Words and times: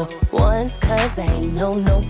No 0.00 0.06
ones 0.32 0.72
cause 0.80 1.18
I 1.18 1.26
ain't 1.32 1.54
no 1.54 1.74
no. 1.74 2.00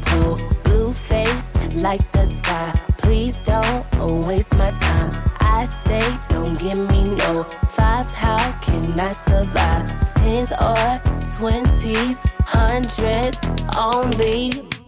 Blue 0.65 0.93
face 0.93 1.49
like 1.75 2.01
the 2.13 2.27
sky. 2.27 2.73
Please 2.99 3.37
don't 3.39 4.27
waste 4.27 4.55
my 4.57 4.71
time. 4.71 5.11
I 5.41 5.67
say 5.85 6.05
don't 6.29 6.59
give 6.59 6.79
me 6.91 7.17
no 7.17 7.45
fives. 7.77 8.13
How 8.13 8.53
can 8.61 8.99
I 8.99 9.13
survive? 9.13 9.87
Tens 10.17 10.53
or 10.53 11.01
twenties, 11.37 12.19
hundreds 12.47 13.39
only. 13.77 14.80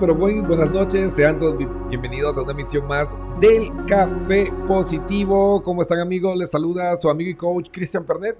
Pero 0.00 0.14
muy 0.14 0.40
buenas 0.40 0.70
noches. 0.70 1.12
Sean 1.14 1.38
todos 1.38 1.58
bi- 1.58 1.68
bienvenidos 1.88 2.36
a 2.36 2.42
una 2.42 2.52
emisión 2.52 2.86
más 2.86 3.06
del 3.38 3.70
Café 3.86 4.50
Positivo. 4.66 5.62
¿Cómo 5.62 5.82
están, 5.82 5.98
amigos? 6.00 6.36
Les 6.38 6.50
saluda 6.50 6.96
su 6.96 7.10
amigo 7.10 7.28
y 7.30 7.34
coach 7.34 7.68
Cristian 7.70 8.04
Pernet. 8.04 8.38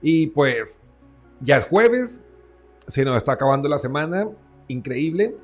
Y 0.00 0.28
pues, 0.28 0.80
ya 1.40 1.58
es 1.58 1.64
jueves. 1.64 2.22
Se 2.86 3.04
nos 3.04 3.16
está 3.16 3.32
acabando 3.32 3.68
la 3.68 3.78
semana. 3.80 4.28
Increíble. 4.68 5.34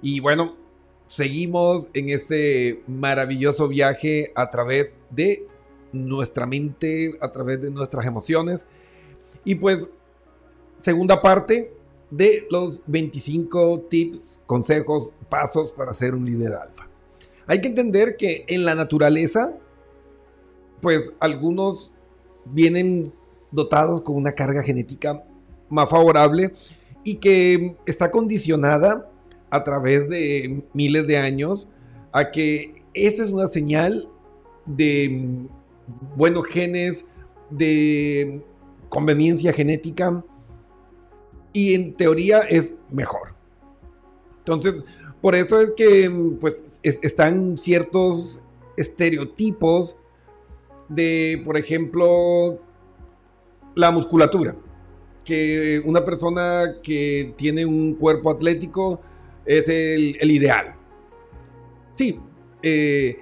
Y 0.00 0.20
bueno, 0.20 0.54
seguimos 1.06 1.86
en 1.92 2.10
este 2.10 2.82
maravilloso 2.86 3.66
viaje 3.68 4.32
a 4.36 4.48
través 4.48 4.94
de 5.10 5.46
nuestra 5.92 6.46
mente, 6.46 7.16
a 7.20 7.32
través 7.32 7.60
de 7.60 7.70
nuestras 7.70 8.06
emociones. 8.06 8.66
Y 9.44 9.56
pues, 9.56 9.88
segunda 10.82 11.20
parte 11.20 11.72
de 12.12 12.46
los 12.50 12.78
25 12.86 13.86
tips, 13.88 14.38
consejos, 14.44 15.10
pasos 15.30 15.72
para 15.72 15.94
ser 15.94 16.14
un 16.14 16.26
líder 16.26 16.52
alfa. 16.52 16.86
Hay 17.46 17.62
que 17.62 17.68
entender 17.68 18.16
que 18.16 18.44
en 18.48 18.66
la 18.66 18.74
naturaleza, 18.74 19.54
pues 20.82 21.10
algunos 21.20 21.90
vienen 22.44 23.14
dotados 23.50 24.02
con 24.02 24.16
una 24.16 24.32
carga 24.32 24.62
genética 24.62 25.24
más 25.70 25.88
favorable 25.88 26.52
y 27.02 27.16
que 27.16 27.76
está 27.86 28.10
condicionada 28.10 29.10
a 29.48 29.64
través 29.64 30.06
de 30.10 30.64
miles 30.74 31.06
de 31.06 31.16
años 31.16 31.66
a 32.12 32.30
que 32.30 32.82
esa 32.92 33.24
es 33.24 33.30
una 33.30 33.48
señal 33.48 34.06
de 34.66 35.08
mm, 35.08 36.16
buenos 36.18 36.46
genes, 36.46 37.06
de 37.48 38.42
conveniencia 38.90 39.54
genética 39.54 40.22
y 41.52 41.74
en 41.74 41.94
teoría 41.94 42.40
es 42.40 42.74
mejor. 42.90 43.34
Entonces, 44.38 44.82
por 45.20 45.34
eso 45.34 45.60
es 45.60 45.72
que 45.76 46.08
mm, 46.08 46.36
pues 46.40 46.64
es- 46.82 46.98
están 47.02 47.58
ciertos 47.58 48.40
estereotipos 48.76 49.96
de, 50.88 51.40
por 51.44 51.56
ejemplo, 51.56 52.58
la 53.74 53.90
musculatura. 53.90 54.56
Que 55.24 55.80
una 55.84 56.04
persona 56.04 56.76
que 56.82 57.32
tiene 57.36 57.64
un 57.64 57.94
cuerpo 57.94 58.30
atlético 58.30 59.00
es 59.46 59.68
el, 59.68 60.30
ideal. 60.30 60.74
Sí, 61.96 62.18
eh, 62.62 63.16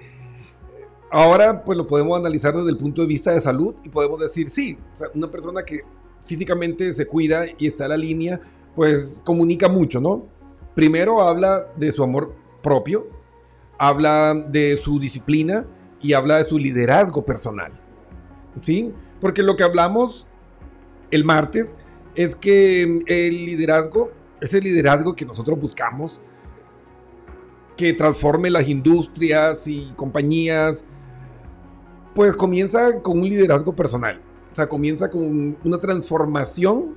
ahora 1.11 1.63
pues 1.63 1.77
lo 1.77 1.85
podemos 1.85 2.17
analizar 2.17 2.55
desde 2.55 2.69
el 2.69 2.77
punto 2.77 3.01
de 3.01 3.07
vista 3.07 3.31
de 3.31 3.41
salud 3.41 3.75
y 3.83 3.89
podemos 3.89 4.19
decir, 4.19 4.49
sí, 4.49 4.77
una 5.13 5.29
persona 5.29 5.63
que 5.63 5.81
físicamente 6.25 6.93
se 6.93 7.05
cuida 7.05 7.45
y 7.57 7.67
está 7.67 7.85
a 7.85 7.89
la 7.89 7.97
línea, 7.97 8.39
pues 8.75 9.15
comunica 9.23 9.69
mucho, 9.69 9.99
¿no? 9.99 10.27
Primero 10.75 11.21
habla 11.21 11.67
de 11.75 11.91
su 11.91 12.03
amor 12.03 12.35
propio, 12.61 13.07
habla 13.77 14.33
de 14.33 14.77
su 14.77 14.99
disciplina 14.99 15.65
y 16.01 16.13
habla 16.13 16.37
de 16.37 16.45
su 16.45 16.57
liderazgo 16.57 17.25
personal. 17.25 17.71
¿Sí? 18.61 18.93
Porque 19.19 19.43
lo 19.43 19.55
que 19.55 19.63
hablamos 19.63 20.27
el 21.09 21.25
martes 21.25 21.75
es 22.15 22.35
que 22.35 23.03
el 23.05 23.45
liderazgo, 23.45 24.11
ese 24.39 24.59
liderazgo 24.59 25.15
que 25.15 25.25
nosotros 25.25 25.59
buscamos, 25.59 26.19
que 27.77 27.93
transforme 27.93 28.49
las 28.49 28.67
industrias 28.67 29.67
y 29.67 29.91
compañías, 29.95 30.85
pues 32.13 32.35
comienza 32.35 33.01
con 33.01 33.19
un 33.19 33.29
liderazgo 33.29 33.75
personal. 33.75 34.21
O 34.51 34.55
sea, 34.55 34.67
comienza 34.67 35.09
con 35.09 35.57
una 35.63 35.77
transformación 35.79 36.95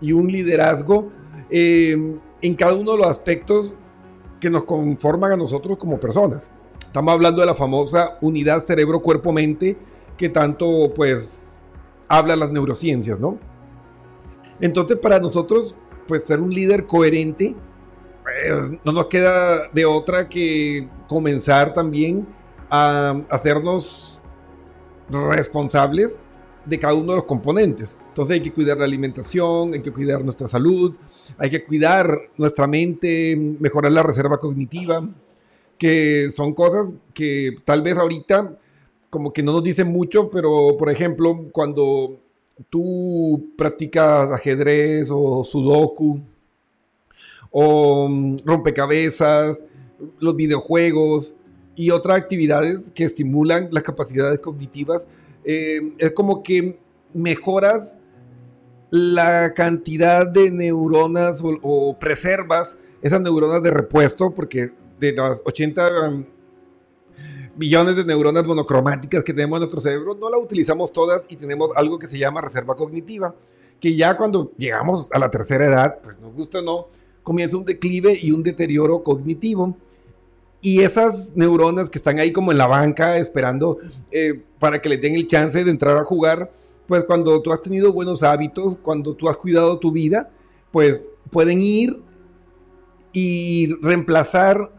y 0.00 0.12
un 0.12 0.28
liderazgo 0.28 1.10
eh, 1.50 2.18
en 2.40 2.54
cada 2.54 2.74
uno 2.74 2.92
de 2.92 2.98
los 2.98 3.06
aspectos 3.06 3.74
que 4.40 4.48
nos 4.48 4.64
conforman 4.64 5.32
a 5.32 5.36
nosotros 5.36 5.76
como 5.76 5.98
personas. 5.98 6.50
Estamos 6.86 7.12
hablando 7.12 7.40
de 7.40 7.46
la 7.46 7.54
famosa 7.54 8.16
unidad 8.20 8.64
cerebro-cuerpo-mente 8.64 9.76
que 10.16 10.28
tanto 10.28 10.92
pues 10.94 11.56
habla 12.08 12.34
las 12.34 12.50
neurociencias, 12.50 13.20
¿no? 13.20 13.38
Entonces 14.60 14.96
para 14.98 15.18
nosotros 15.18 15.74
pues 16.06 16.24
ser 16.24 16.40
un 16.40 16.54
líder 16.54 16.86
coherente 16.86 17.54
pues 18.22 18.78
no 18.84 18.92
nos 18.92 19.06
queda 19.06 19.68
de 19.68 19.84
otra 19.84 20.28
que 20.28 20.88
comenzar 21.08 21.74
también 21.74 22.26
a 22.70 23.20
hacernos 23.28 24.18
responsables 25.10 26.18
de 26.68 26.78
cada 26.78 26.94
uno 26.94 27.12
de 27.12 27.16
los 27.16 27.24
componentes. 27.24 27.96
Entonces 28.08 28.34
hay 28.34 28.42
que 28.42 28.52
cuidar 28.52 28.78
la 28.78 28.84
alimentación, 28.84 29.74
hay 29.74 29.82
que 29.82 29.92
cuidar 29.92 30.24
nuestra 30.24 30.48
salud, 30.48 30.96
hay 31.36 31.50
que 31.50 31.64
cuidar 31.64 32.18
nuestra 32.36 32.66
mente, 32.66 33.36
mejorar 33.36 33.92
la 33.92 34.02
reserva 34.02 34.38
cognitiva, 34.38 35.08
que 35.78 36.30
son 36.34 36.54
cosas 36.54 36.92
que 37.14 37.56
tal 37.64 37.82
vez 37.82 37.96
ahorita 37.96 38.58
como 39.10 39.32
que 39.32 39.42
no 39.42 39.52
nos 39.52 39.64
dicen 39.64 39.88
mucho, 39.88 40.30
pero 40.30 40.76
por 40.76 40.90
ejemplo, 40.90 41.44
cuando 41.52 42.18
tú 42.68 43.52
practicas 43.56 44.30
ajedrez 44.30 45.08
o 45.10 45.44
sudoku 45.44 46.20
o 47.50 48.08
mm, 48.08 48.38
rompecabezas, 48.44 49.58
los 50.20 50.36
videojuegos 50.36 51.34
y 51.74 51.90
otras 51.90 52.18
actividades 52.18 52.90
que 52.90 53.04
estimulan 53.04 53.68
las 53.70 53.82
capacidades 53.82 54.40
cognitivas, 54.40 55.02
eh, 55.44 55.80
es 55.98 56.12
como 56.12 56.42
que 56.42 56.78
mejoras 57.14 57.98
la 58.90 59.54
cantidad 59.54 60.26
de 60.26 60.50
neuronas 60.50 61.42
o, 61.42 61.96
preservas 61.98 62.76
esas 63.02 63.20
neuronas 63.20 63.62
de 63.62 63.70
repuesto, 63.70 64.30
porque 64.30 64.72
de 64.98 65.12
las 65.12 65.40
80 65.44 66.08
um, 66.08 66.24
billones 67.56 67.96
de 67.96 68.04
neuronas 68.04 68.46
monocromáticas 68.46 69.22
que 69.22 69.32
tenemos 69.32 69.58
en 69.58 69.60
nuestro 69.60 69.80
cerebro, 69.80 70.14
no 70.14 70.30
las 70.30 70.40
utilizamos 70.40 70.92
todas 70.92 71.22
y 71.28 71.36
tenemos 71.36 71.70
algo 71.76 71.98
que 71.98 72.06
se 72.06 72.18
llama 72.18 72.40
reserva 72.40 72.76
cognitiva, 72.76 73.34
que 73.80 73.94
ya 73.94 74.16
cuando 74.16 74.52
llegamos 74.56 75.08
a 75.12 75.18
la 75.18 75.30
tercera 75.30 75.66
edad, 75.66 75.98
pues 76.02 76.18
nos 76.18 76.32
gusta 76.34 76.58
o 76.60 76.62
no, 76.62 76.88
comienza 77.22 77.56
un 77.56 77.64
declive 77.64 78.18
y 78.20 78.30
un 78.30 78.42
deterioro 78.42 79.02
cognitivo. 79.02 79.76
Y 80.60 80.80
esas 80.80 81.36
neuronas 81.36 81.88
que 81.88 81.98
están 81.98 82.18
ahí 82.18 82.32
como 82.32 82.50
en 82.50 82.58
la 82.58 82.66
banca 82.66 83.16
esperando 83.16 83.78
eh, 84.10 84.42
para 84.58 84.80
que 84.82 84.88
le 84.88 84.96
den 84.96 85.14
el 85.14 85.28
chance 85.28 85.62
de 85.62 85.70
entrar 85.70 85.96
a 85.96 86.04
jugar, 86.04 86.52
pues 86.86 87.04
cuando 87.04 87.40
tú 87.42 87.52
has 87.52 87.62
tenido 87.62 87.92
buenos 87.92 88.22
hábitos, 88.22 88.76
cuando 88.76 89.14
tú 89.14 89.28
has 89.28 89.36
cuidado 89.36 89.78
tu 89.78 89.92
vida, 89.92 90.30
pues 90.72 91.10
pueden 91.30 91.62
ir 91.62 92.00
y 93.12 93.74
reemplazar 93.82 94.72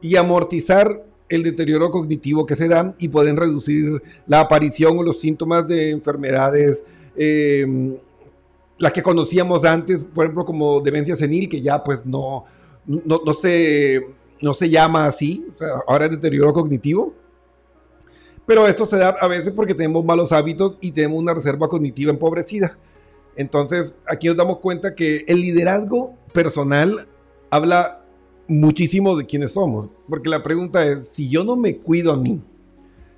y 0.00 0.16
amortizar 0.16 1.04
el 1.28 1.42
deterioro 1.44 1.90
cognitivo 1.90 2.44
que 2.44 2.56
se 2.56 2.68
da 2.68 2.94
y 2.98 3.08
pueden 3.08 3.36
reducir 3.36 4.02
la 4.26 4.40
aparición 4.40 4.98
o 4.98 5.02
los 5.02 5.20
síntomas 5.20 5.66
de 5.68 5.90
enfermedades, 5.90 6.82
em, 7.16 7.94
las 8.78 8.92
que 8.92 9.02
conocíamos 9.02 9.64
antes, 9.64 10.04
por 10.04 10.24
ejemplo, 10.24 10.44
como 10.44 10.80
demencia 10.80 11.16
senil, 11.16 11.48
que 11.48 11.60
ya 11.60 11.84
pues 11.84 12.04
no, 12.04 12.44
no, 12.86 13.20
no 13.24 13.32
se, 13.34 14.00
no 14.42 14.54
se 14.54 14.70
llama 14.70 15.06
así, 15.06 15.46
ahora 15.86 16.06
es 16.06 16.12
deterioro 16.12 16.52
cognitivo. 16.52 17.14
Pero 18.46 18.66
esto 18.66 18.86
se 18.86 18.96
da 18.96 19.10
a 19.10 19.28
veces 19.28 19.52
porque 19.52 19.74
tenemos 19.74 20.04
malos 20.04 20.32
hábitos 20.32 20.76
y 20.80 20.90
tenemos 20.90 21.20
una 21.20 21.34
reserva 21.34 21.68
cognitiva 21.68 22.10
empobrecida. 22.10 22.78
Entonces, 23.36 23.96
aquí 24.06 24.26
nos 24.26 24.36
damos 24.36 24.58
cuenta 24.58 24.94
que 24.94 25.24
el 25.28 25.40
liderazgo 25.40 26.16
personal 26.32 27.06
habla 27.48 28.04
muchísimo 28.48 29.16
de 29.16 29.26
quiénes 29.26 29.52
somos. 29.52 29.88
Porque 30.08 30.28
la 30.28 30.42
pregunta 30.42 30.84
es, 30.84 31.08
si 31.08 31.28
yo 31.28 31.44
no 31.44 31.56
me 31.56 31.76
cuido 31.76 32.12
a 32.12 32.16
mí, 32.16 32.42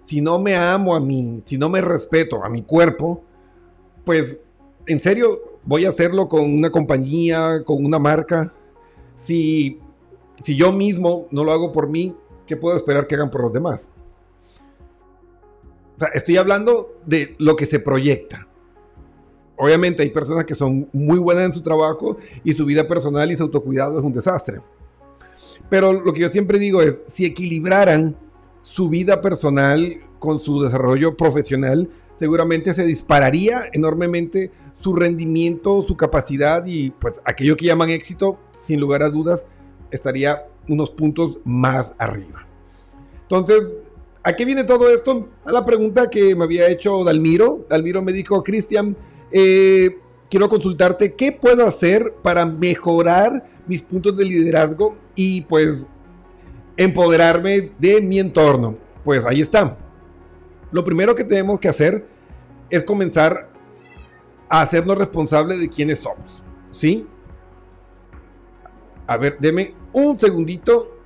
si 0.04 0.20
no 0.20 0.38
me 0.38 0.54
amo 0.54 0.94
a 0.94 1.00
mí, 1.00 1.42
si 1.46 1.56
no 1.56 1.68
me 1.68 1.80
respeto 1.80 2.44
a 2.44 2.48
mi 2.48 2.62
cuerpo, 2.62 3.24
pues, 4.04 4.38
en 4.86 5.00
serio, 5.00 5.40
voy 5.64 5.86
a 5.86 5.90
hacerlo 5.90 6.28
con 6.28 6.42
una 6.42 6.70
compañía, 6.70 7.62
con 7.64 7.84
una 7.84 7.98
marca. 7.98 8.52
Si, 9.16 9.80
si 10.42 10.56
yo 10.56 10.72
mismo 10.72 11.26
no 11.30 11.44
lo 11.44 11.52
hago 11.52 11.72
por 11.72 11.90
mí, 11.90 12.14
¿qué 12.46 12.56
puedo 12.56 12.76
esperar 12.76 13.06
que 13.06 13.14
hagan 13.14 13.30
por 13.30 13.42
los 13.42 13.52
demás? 13.52 13.88
estoy 16.14 16.36
hablando 16.36 16.98
de 17.06 17.36
lo 17.38 17.54
que 17.54 17.66
se 17.66 17.78
proyecta. 17.78 18.48
Obviamente 19.56 20.02
hay 20.02 20.10
personas 20.10 20.44
que 20.44 20.54
son 20.54 20.88
muy 20.92 21.18
buenas 21.18 21.44
en 21.44 21.52
su 21.52 21.62
trabajo 21.62 22.16
y 22.42 22.52
su 22.54 22.64
vida 22.64 22.88
personal 22.88 23.30
y 23.30 23.36
su 23.36 23.44
autocuidado 23.44 23.98
es 23.98 24.04
un 24.04 24.12
desastre. 24.12 24.60
Pero 25.70 25.92
lo 25.92 26.12
que 26.12 26.20
yo 26.20 26.28
siempre 26.28 26.58
digo 26.58 26.82
es, 26.82 26.98
si 27.08 27.24
equilibraran 27.24 28.16
su 28.62 28.88
vida 28.88 29.20
personal 29.20 29.98
con 30.18 30.40
su 30.40 30.62
desarrollo 30.62 31.16
profesional, 31.16 31.88
seguramente 32.18 32.74
se 32.74 32.84
dispararía 32.84 33.64
enormemente 33.72 34.50
su 34.80 34.94
rendimiento, 34.94 35.84
su 35.86 35.96
capacidad 35.96 36.64
y 36.66 36.90
pues 36.90 37.14
aquello 37.24 37.56
que 37.56 37.66
llaman 37.66 37.90
éxito, 37.90 38.38
sin 38.52 38.80
lugar 38.80 39.02
a 39.02 39.10
dudas, 39.10 39.46
estaría 39.92 40.46
unos 40.68 40.90
puntos 40.90 41.38
más 41.44 41.94
arriba. 41.98 42.46
Entonces, 43.22 43.62
¿A 44.24 44.34
qué 44.34 44.44
viene 44.44 44.62
todo 44.62 44.88
esto? 44.88 45.28
A 45.44 45.50
la 45.50 45.64
pregunta 45.64 46.08
que 46.08 46.36
me 46.36 46.44
había 46.44 46.68
hecho 46.68 47.02
Dalmiro. 47.02 47.66
Dalmiro 47.68 48.02
me 48.02 48.12
dijo, 48.12 48.40
Cristian, 48.44 48.96
eh, 49.32 49.98
quiero 50.30 50.48
consultarte 50.48 51.14
qué 51.14 51.32
puedo 51.32 51.66
hacer 51.66 52.14
para 52.22 52.46
mejorar 52.46 53.44
mis 53.66 53.82
puntos 53.82 54.16
de 54.16 54.24
liderazgo 54.24 54.94
y 55.16 55.40
pues 55.42 55.86
empoderarme 56.76 57.72
de 57.80 58.00
mi 58.00 58.20
entorno. 58.20 58.76
Pues 59.02 59.24
ahí 59.24 59.40
está. 59.40 59.76
Lo 60.70 60.84
primero 60.84 61.16
que 61.16 61.24
tenemos 61.24 61.58
que 61.58 61.68
hacer 61.68 62.06
es 62.70 62.84
comenzar 62.84 63.48
a 64.48 64.62
hacernos 64.62 64.98
responsables 64.98 65.58
de 65.58 65.68
quiénes 65.68 65.98
somos. 65.98 66.44
¿Sí? 66.70 67.08
A 69.06 69.16
ver, 69.16 69.36
deme 69.38 69.74
un 69.92 70.18
segundito. 70.18 70.96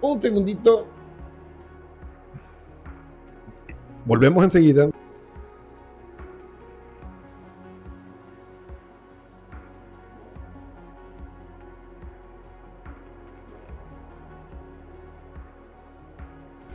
Un 0.00 0.20
segundito. 0.20 0.86
Volvemos 4.04 4.44
enseguida. 4.44 4.88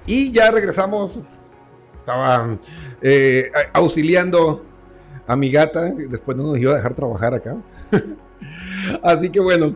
Y 0.05 0.31
ya 0.31 0.51
regresamos. 0.51 1.21
Estaba 1.95 2.57
eh, 3.01 3.51
auxiliando 3.71 4.63
a 5.25 5.35
mi 5.35 5.49
gata. 5.51 5.85
Después 5.85 6.35
no 6.35 6.43
nos 6.43 6.57
iba 6.57 6.73
a 6.73 6.75
dejar 6.75 6.93
trabajar 6.93 7.33
acá. 7.33 7.55
Así 9.03 9.29
que 9.29 9.39
bueno, 9.39 9.75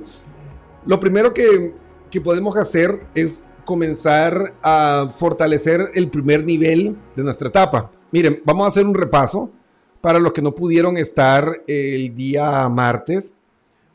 lo 0.87 0.99
primero 0.99 1.33
que, 1.33 1.73
que 2.09 2.21
podemos 2.21 2.55
hacer 2.57 3.05
es 3.13 3.43
comenzar 3.65 4.53
a 4.63 5.13
fortalecer 5.17 5.91
el 5.93 6.09
primer 6.09 6.45
nivel 6.45 6.95
de 7.15 7.23
nuestra 7.23 7.49
etapa. 7.49 7.91
Miren, 8.11 8.41
vamos 8.45 8.65
a 8.65 8.69
hacer 8.69 8.85
un 8.85 8.95
repaso 8.95 9.51
para 9.99 10.19
los 10.19 10.31
que 10.31 10.41
no 10.41 10.55
pudieron 10.55 10.97
estar 10.97 11.63
el 11.67 12.15
día 12.15 12.67
martes. 12.69 13.33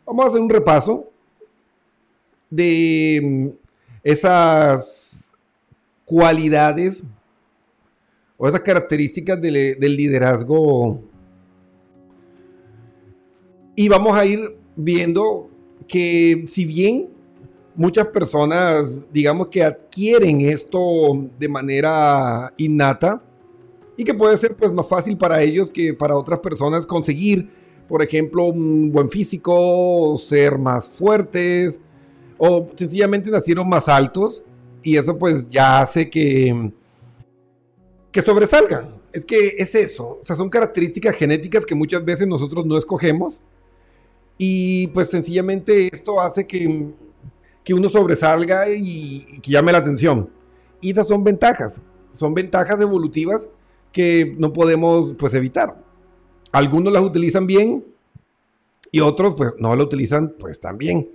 Vamos 0.05 0.27
a 0.27 0.29
hacer 0.29 0.41
un 0.43 0.51
repaso 0.51 1.09
de 2.51 3.21
mm, 3.23 3.49
esas 4.03 5.35
cualidades 6.05 7.03
o 8.37 8.47
esas 8.47 8.61
características 8.61 9.41
del, 9.41 9.79
del 9.81 9.97
liderazgo. 9.97 11.01
Y 13.75 13.89
vamos 13.89 14.15
a 14.15 14.27
ir 14.27 14.55
viendo 14.77 15.49
que 15.87 16.47
si 16.51 16.65
bien 16.65 17.09
muchas 17.75 18.07
personas, 18.09 18.87
digamos 19.12 19.49
que 19.49 19.62
adquieren 19.62 20.41
esto 20.43 20.81
de 21.39 21.49
manera 21.49 22.53
innata 22.57 23.23
y 23.97 24.05
que 24.05 24.15
puede 24.15 24.37
ser 24.39 24.57
pues 24.57 24.73
más 24.73 24.87
fácil 24.87 25.17
para 25.17 25.43
ellos 25.43 25.71
que 25.71 25.95
para 25.95 26.17
otras 26.17 26.41
personas 26.41 26.87
conseguir, 26.87 27.51
por 27.89 28.03
ejemplo, 28.03 28.45
un 28.45 28.91
buen 28.93 29.11
físico, 29.11 30.17
ser 30.19 30.59
más 30.59 30.89
fuertes 30.89 31.81
o 32.39 32.69
sencillamente 32.75 33.31
nacieron 33.31 33.69
más 33.69 33.89
altos 33.89 34.45
y 34.83 34.97
eso 34.97 35.17
pues 35.17 35.49
ya 35.49 35.81
hace 35.81 36.11
que 36.11 36.73
que 38.11 38.21
sobresalgan. 38.21 39.01
Es 39.12 39.25
que 39.25 39.57
es 39.59 39.75
eso, 39.75 40.21
o 40.23 40.25
sea, 40.25 40.37
son 40.37 40.49
características 40.49 41.17
genéticas 41.17 41.67
que 41.67 41.75
muchas 41.75 42.05
veces 42.05 42.27
nosotros 42.27 42.65
no 42.65 42.79
escogemos 42.79 43.39
y 44.39 44.89
pues 44.89 45.11
sencillamente 45.11 45.89
esto 45.93 46.21
hace 46.21 46.47
que 46.47 46.93
que 47.65 47.75
uno 47.75 47.89
sobresalga 47.89 48.69
y, 48.69 49.41
que 49.41 49.51
llame 49.51 49.73
la 49.73 49.79
atención. 49.79 50.31
Y 50.81 50.91
esas 50.91 51.09
son 51.09 51.23
ventajas, 51.23 51.81
son 52.11 52.35
ventajas 52.35 52.81
evolutivas 52.81 53.49
que 53.93 54.35
no 54.39 54.53
podemos 54.53 55.15
pues 55.15 55.35
evitar. 55.35 55.77
Algunos 56.51 56.93
las 56.93 57.03
utilizan 57.03 57.47
bien 57.47 57.85
y 58.91 59.01
otros 59.01 59.35
pues 59.37 59.55
no 59.59 59.75
la 59.77 59.85
utilizan 59.85 60.35
pues 60.39 60.59
tan 60.59 60.77
bien. 60.77 61.11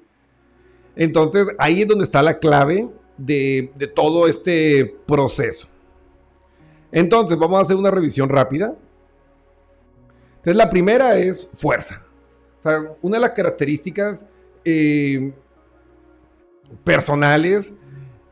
Entonces 0.95 1.47
ahí 1.59 1.81
es 1.81 1.87
donde 1.87 2.05
está 2.05 2.23
la 2.23 2.39
clave 2.39 2.89
de, 3.17 3.71
de 3.75 3.87
todo 3.87 4.27
este 4.27 4.95
proceso. 5.05 5.67
Entonces 6.91 7.37
vamos 7.37 7.59
a 7.59 7.63
hacer 7.63 7.75
una 7.75 7.91
revisión 7.91 8.29
rápida. 8.29 8.73
Entonces 10.37 10.55
la 10.55 10.69
primera 10.69 11.17
es 11.19 11.49
fuerza. 11.57 12.06
Una 13.01 13.17
de 13.17 13.21
las 13.21 13.31
características 13.31 14.25
eh, 14.65 15.31
personales 16.83 17.73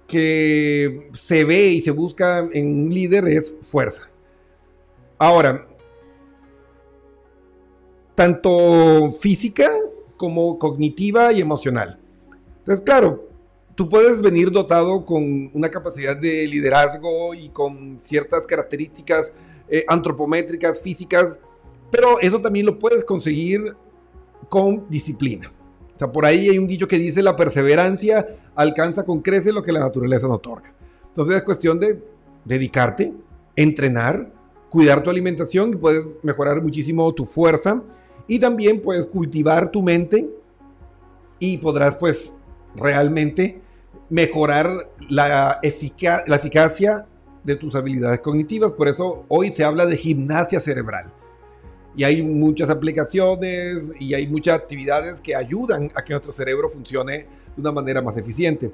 que 0.07 1.09
se 1.13 1.43
ve 1.43 1.67
y 1.67 1.81
se 1.81 1.91
busca 1.91 2.39
en 2.51 2.85
un 2.85 2.93
líder 2.93 3.27
es 3.27 3.57
fuerza. 3.71 4.09
Ahora, 5.17 5.67
tanto 8.13 9.11
física 9.19 9.71
como 10.17 10.57
cognitiva 10.59 11.33
y 11.33 11.41
emocional. 11.41 11.99
Entonces, 12.59 12.83
claro, 12.85 13.27
tú 13.75 13.89
puedes 13.89 14.21
venir 14.21 14.51
dotado 14.51 15.05
con 15.05 15.51
una 15.53 15.69
capacidad 15.69 16.15
de 16.15 16.47
liderazgo 16.47 17.33
y 17.33 17.49
con 17.49 17.99
ciertas 18.03 18.45
características 18.47 19.31
eh, 19.67 19.85
antropométricas, 19.87 20.79
físicas, 20.79 21.39
pero 21.91 22.19
eso 22.19 22.41
también 22.41 22.65
lo 22.65 22.79
puedes 22.79 23.03
conseguir 23.03 23.75
con 24.49 24.85
disciplina. 24.89 25.51
O 25.95 25.99
sea, 25.99 26.11
por 26.11 26.25
ahí 26.25 26.49
hay 26.49 26.57
un 26.57 26.67
dicho 26.67 26.87
que 26.87 26.97
dice 26.97 27.21
la 27.21 27.35
perseverancia 27.35 28.27
alcanza 28.55 29.03
con 29.03 29.21
crece 29.21 29.51
lo 29.51 29.63
que 29.63 29.71
la 29.71 29.79
naturaleza 29.79 30.27
no 30.27 30.35
otorga. 30.35 30.73
Entonces 31.07 31.37
es 31.37 31.43
cuestión 31.43 31.79
de 31.79 32.01
dedicarte, 32.43 33.13
entrenar, 33.55 34.31
cuidar 34.69 35.01
tu 35.03 35.09
alimentación 35.09 35.71
y 35.71 35.75
puedes 35.77 36.03
mejorar 36.21 36.61
muchísimo 36.61 37.13
tu 37.13 37.25
fuerza 37.25 37.81
y 38.27 38.39
también 38.39 38.81
puedes 38.81 39.05
cultivar 39.05 39.71
tu 39.71 39.81
mente 39.81 40.29
y 41.39 41.57
podrás 41.57 41.95
pues 41.95 42.33
realmente 42.75 43.61
mejorar 44.09 44.89
la, 45.09 45.59
la 46.27 46.35
eficacia 46.35 47.05
de 47.43 47.55
tus 47.55 47.75
habilidades 47.75 48.19
cognitivas. 48.19 48.73
Por 48.73 48.87
eso 48.87 49.23
hoy 49.27 49.51
se 49.51 49.63
habla 49.63 49.85
de 49.85 49.95
gimnasia 49.95 50.59
cerebral. 50.59 51.13
Y 51.95 52.03
hay 52.03 52.21
muchas 52.21 52.69
aplicaciones 52.69 53.83
y 53.99 54.13
hay 54.13 54.27
muchas 54.27 54.55
actividades 54.55 55.21
que 55.21 55.35
ayudan 55.35 55.91
a 55.95 56.03
que 56.03 56.13
nuestro 56.13 56.31
cerebro 56.31 56.69
funcione 56.69 57.25
de 57.55 57.61
una 57.61 57.71
manera 57.71 58.01
más 58.01 58.17
eficiente. 58.17 58.71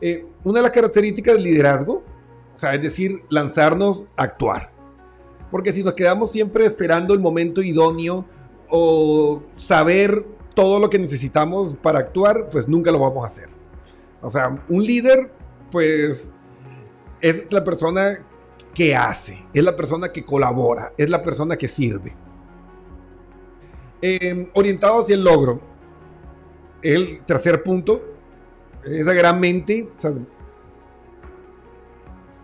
Eh, 0.00 0.24
una 0.44 0.60
de 0.60 0.62
las 0.62 0.70
características 0.70 1.34
del 1.34 1.44
liderazgo, 1.44 2.04
o 2.54 2.58
sea, 2.58 2.74
es 2.74 2.82
decir, 2.82 3.22
lanzarnos 3.28 4.04
a 4.16 4.22
actuar. 4.22 4.70
Porque 5.50 5.72
si 5.72 5.82
nos 5.82 5.94
quedamos 5.94 6.30
siempre 6.30 6.66
esperando 6.66 7.14
el 7.14 7.20
momento 7.20 7.62
idóneo 7.62 8.24
o 8.68 9.42
saber 9.56 10.24
todo 10.54 10.78
lo 10.78 10.90
que 10.90 10.98
necesitamos 10.98 11.76
para 11.76 12.00
actuar, 12.00 12.48
pues 12.50 12.68
nunca 12.68 12.90
lo 12.90 13.00
vamos 13.00 13.24
a 13.24 13.28
hacer. 13.28 13.48
O 14.20 14.30
sea, 14.30 14.60
un 14.68 14.84
líder, 14.84 15.30
pues, 15.70 16.28
es 17.20 17.50
la 17.52 17.64
persona 17.64 18.18
que 18.74 18.94
hace, 18.94 19.44
es 19.52 19.64
la 19.64 19.74
persona 19.74 20.12
que 20.12 20.24
colabora, 20.24 20.92
es 20.96 21.08
la 21.10 21.22
persona 21.22 21.56
que 21.56 21.68
sirve. 21.68 22.14
Eh, 24.00 24.48
orientado 24.54 25.02
hacia 25.02 25.14
el 25.14 25.24
logro. 25.24 25.60
El 26.82 27.20
tercer 27.26 27.62
punto, 27.62 28.00
esa 28.84 29.12
gran 29.12 29.40
mente, 29.40 29.88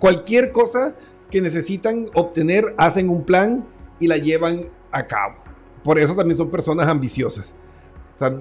cualquier 0.01 0.51
cosa 0.51 0.97
que 1.31 1.41
necesitan 1.41 2.07
obtener, 2.15 2.75
hacen 2.77 3.09
un 3.09 3.25
plan 3.25 3.65
y 4.01 4.09
la 4.09 4.17
llevan 4.17 4.69
a 4.91 5.07
cabo. 5.07 5.37
Por 5.85 5.99
eso 5.99 6.17
también 6.17 6.37
son 6.37 6.51
personas 6.51 6.89
ambiciosas. 6.89 7.55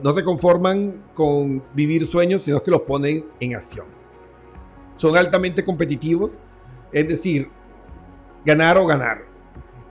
no 0.02 0.14
se 0.14 0.24
conforman 0.24 1.04
con 1.14 1.64
vivir 1.74 2.08
sueños, 2.08 2.42
sino 2.42 2.64
que 2.64 2.72
los 2.72 2.82
ponen 2.82 3.26
en 3.40 3.56
acción. 3.56 3.86
Son 4.96 5.16
altamente 5.16 5.64
competitivos, 5.64 6.40
es 6.92 7.08
decir, 7.08 7.50
ganar 8.46 8.78
o 8.78 8.86
ganar 8.86 9.33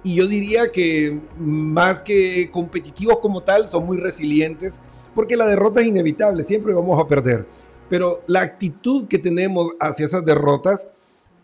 y 0.04 0.14
yo 0.16 0.26
diría 0.26 0.72
que 0.72 1.20
más 1.38 2.00
que 2.00 2.50
competitivos 2.50 3.18
como 3.18 3.42
tal, 3.42 3.68
son 3.68 3.86
muy 3.86 3.98
resilientes, 3.98 4.74
porque 5.14 5.36
la 5.36 5.46
derrota 5.46 5.80
es 5.80 5.86
inevitable, 5.86 6.44
siempre 6.44 6.72
vamos 6.72 7.00
a 7.00 7.06
perder. 7.06 7.46
Pero 7.88 8.22
la 8.26 8.40
actitud 8.40 9.06
que 9.06 9.18
tenemos 9.18 9.72
hacia 9.78 10.06
esas 10.06 10.24
derrotas 10.24 10.88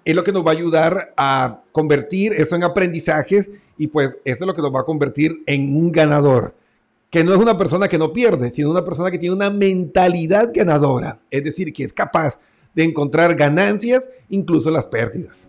es 0.05 0.17
lo 0.17 0.25
que 0.25 0.33
nos 0.33 0.45
va 0.45 0.51
a 0.51 0.55
ayudar 0.55 1.13
a 1.17 1.61
convertir 1.71 2.33
eso 2.33 2.57
en 2.57 2.65
aprendizajes 2.65 3.51
y 3.77 3.89
pues 3.89 4.17
eso 4.25 4.39
es 4.41 4.47
lo 4.47 4.55
que 4.55 4.63
nos 4.63 4.75
va 4.75 4.81
a 4.81 4.85
convertir 4.85 5.43
en 5.47 5.77
un 5.77 5.93
ganador. 5.93 6.55
Que 7.11 7.23
no 7.23 7.33
es 7.33 7.39
una 7.39 7.57
persona 7.57 7.89
que 7.89 7.99
no 7.99 8.13
pierde, 8.13 8.51
sino 8.55 8.71
una 8.71 8.85
persona 8.85 9.11
que 9.11 9.19
tiene 9.19 9.35
una 9.35 9.51
mentalidad 9.51 10.51
ganadora. 10.53 11.21
Es 11.31 11.45
decir, 11.45 11.73
que 11.73 11.85
es 11.85 11.93
capaz 11.93 12.39
de 12.75 12.85
encontrar 12.85 13.35
ganancias 13.35 14.05
incluso 14.31 14.71
las 14.71 14.87
pérdidas. 14.87 15.49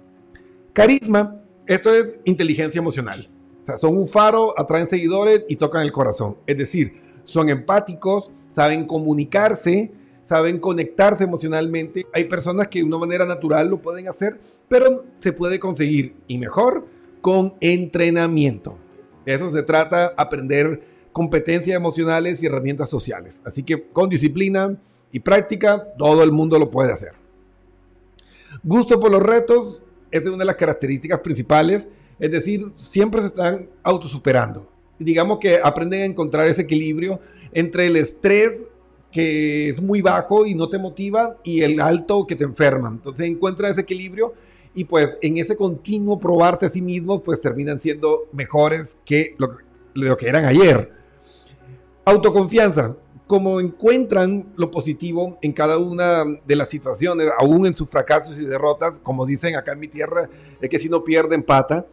Carisma 0.73 1.38
esto 1.69 1.93
es 1.93 2.17
inteligencia 2.25 2.79
emocional. 2.79 3.29
Son 3.77 3.95
un 3.95 4.07
faro, 4.07 4.55
atraen 4.57 4.89
seguidores 4.89 5.45
y 5.47 5.55
tocan 5.55 5.83
el 5.83 5.91
corazón. 5.91 6.37
Es 6.47 6.57
decir, 6.57 6.99
son 7.25 7.47
empáticos, 7.47 8.31
saben 8.51 8.85
comunicarse, 8.85 9.91
saben 10.23 10.57
conectarse 10.57 11.25
emocionalmente. 11.25 12.07
Hay 12.11 12.23
personas 12.23 12.69
que 12.69 12.79
de 12.79 12.85
una 12.85 12.97
manera 12.97 13.23
natural 13.23 13.69
lo 13.69 13.83
pueden 13.83 14.07
hacer, 14.07 14.39
pero 14.67 15.05
se 15.19 15.31
puede 15.31 15.59
conseguir 15.59 16.15
y 16.27 16.39
mejor 16.39 16.87
con 17.21 17.53
entrenamiento. 17.61 18.75
eso 19.25 19.51
se 19.51 19.61
trata, 19.61 20.15
aprender 20.17 20.81
competencias 21.11 21.75
emocionales 21.75 22.41
y 22.41 22.47
herramientas 22.47 22.89
sociales. 22.89 23.43
Así 23.45 23.61
que 23.61 23.89
con 23.89 24.09
disciplina 24.09 24.75
y 25.11 25.19
práctica, 25.19 25.93
todo 25.99 26.23
el 26.23 26.31
mundo 26.31 26.57
lo 26.57 26.71
puede 26.71 26.91
hacer. 26.91 27.11
Gusto 28.63 28.99
por 28.99 29.11
los 29.11 29.21
retos, 29.21 29.83
es 30.11 30.21
una 30.25 30.37
de 30.37 30.45
las 30.45 30.55
características 30.55 31.19
principales, 31.19 31.87
es 32.19 32.31
decir, 32.31 32.71
siempre 32.75 33.21
se 33.21 33.27
están 33.27 33.69
autosuperando. 33.83 34.69
Digamos 34.97 35.39
que 35.39 35.59
aprenden 35.63 36.01
a 36.01 36.05
encontrar 36.05 36.47
ese 36.47 36.61
equilibrio 36.61 37.19
entre 37.53 37.87
el 37.87 37.95
estrés 37.95 38.69
que 39.11 39.69
es 39.69 39.81
muy 39.81 40.01
bajo 40.01 40.45
y 40.45 40.53
no 40.53 40.69
te 40.69 40.77
motiva 40.77 41.37
y 41.43 41.61
el 41.61 41.79
alto 41.79 42.27
que 42.27 42.35
te 42.35 42.43
enferma. 42.43 42.89
Entonces 42.89 43.27
encuentran 43.27 43.71
ese 43.71 43.81
equilibrio 43.81 44.33
y 44.73 44.83
pues 44.83 45.17
en 45.21 45.37
ese 45.37 45.55
continuo 45.55 46.19
probarse 46.19 46.67
a 46.67 46.69
sí 46.69 46.81
mismos 46.81 47.21
pues 47.23 47.41
terminan 47.41 47.79
siendo 47.79 48.27
mejores 48.33 48.97
que 49.05 49.35
lo 49.37 50.17
que 50.17 50.27
eran 50.27 50.45
ayer. 50.45 50.91
Autoconfianza 52.05 52.97
como 53.29 53.59
encuentran 53.59 54.47
lo 54.55 54.71
positivo 54.71 55.37
en 55.43 55.53
cada 55.53 55.77
una 55.77 56.25
de 56.47 56.55
las 56.55 56.67
situaciones, 56.67 57.27
aún 57.37 57.67
en 57.67 57.75
sus 57.75 57.87
fracasos 57.87 58.39
y 58.39 58.43
derrotas, 58.43 58.95
como 59.03 59.23
dicen 59.23 59.55
acá 59.55 59.73
en 59.73 59.79
mi 59.81 59.87
tierra, 59.87 60.27
es 60.59 60.67
que 60.67 60.79
si 60.79 60.89
no 60.89 61.03
pierden 61.03 61.43
pata. 61.43 61.85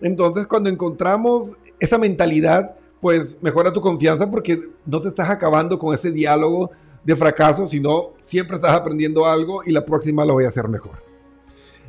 Entonces, 0.00 0.46
cuando 0.46 0.70
encontramos 0.70 1.50
esa 1.80 1.98
mentalidad, 1.98 2.76
pues 3.00 3.36
mejora 3.42 3.72
tu 3.72 3.80
confianza 3.80 4.30
porque 4.30 4.60
no 4.84 5.00
te 5.00 5.08
estás 5.08 5.28
acabando 5.28 5.76
con 5.76 5.92
ese 5.92 6.12
diálogo 6.12 6.70
de 7.02 7.16
fracaso, 7.16 7.66
sino 7.66 8.12
siempre 8.24 8.54
estás 8.54 8.72
aprendiendo 8.72 9.26
algo 9.26 9.64
y 9.64 9.72
la 9.72 9.84
próxima 9.84 10.24
lo 10.24 10.34
voy 10.34 10.44
a 10.44 10.50
hacer 10.50 10.68
mejor. 10.68 11.02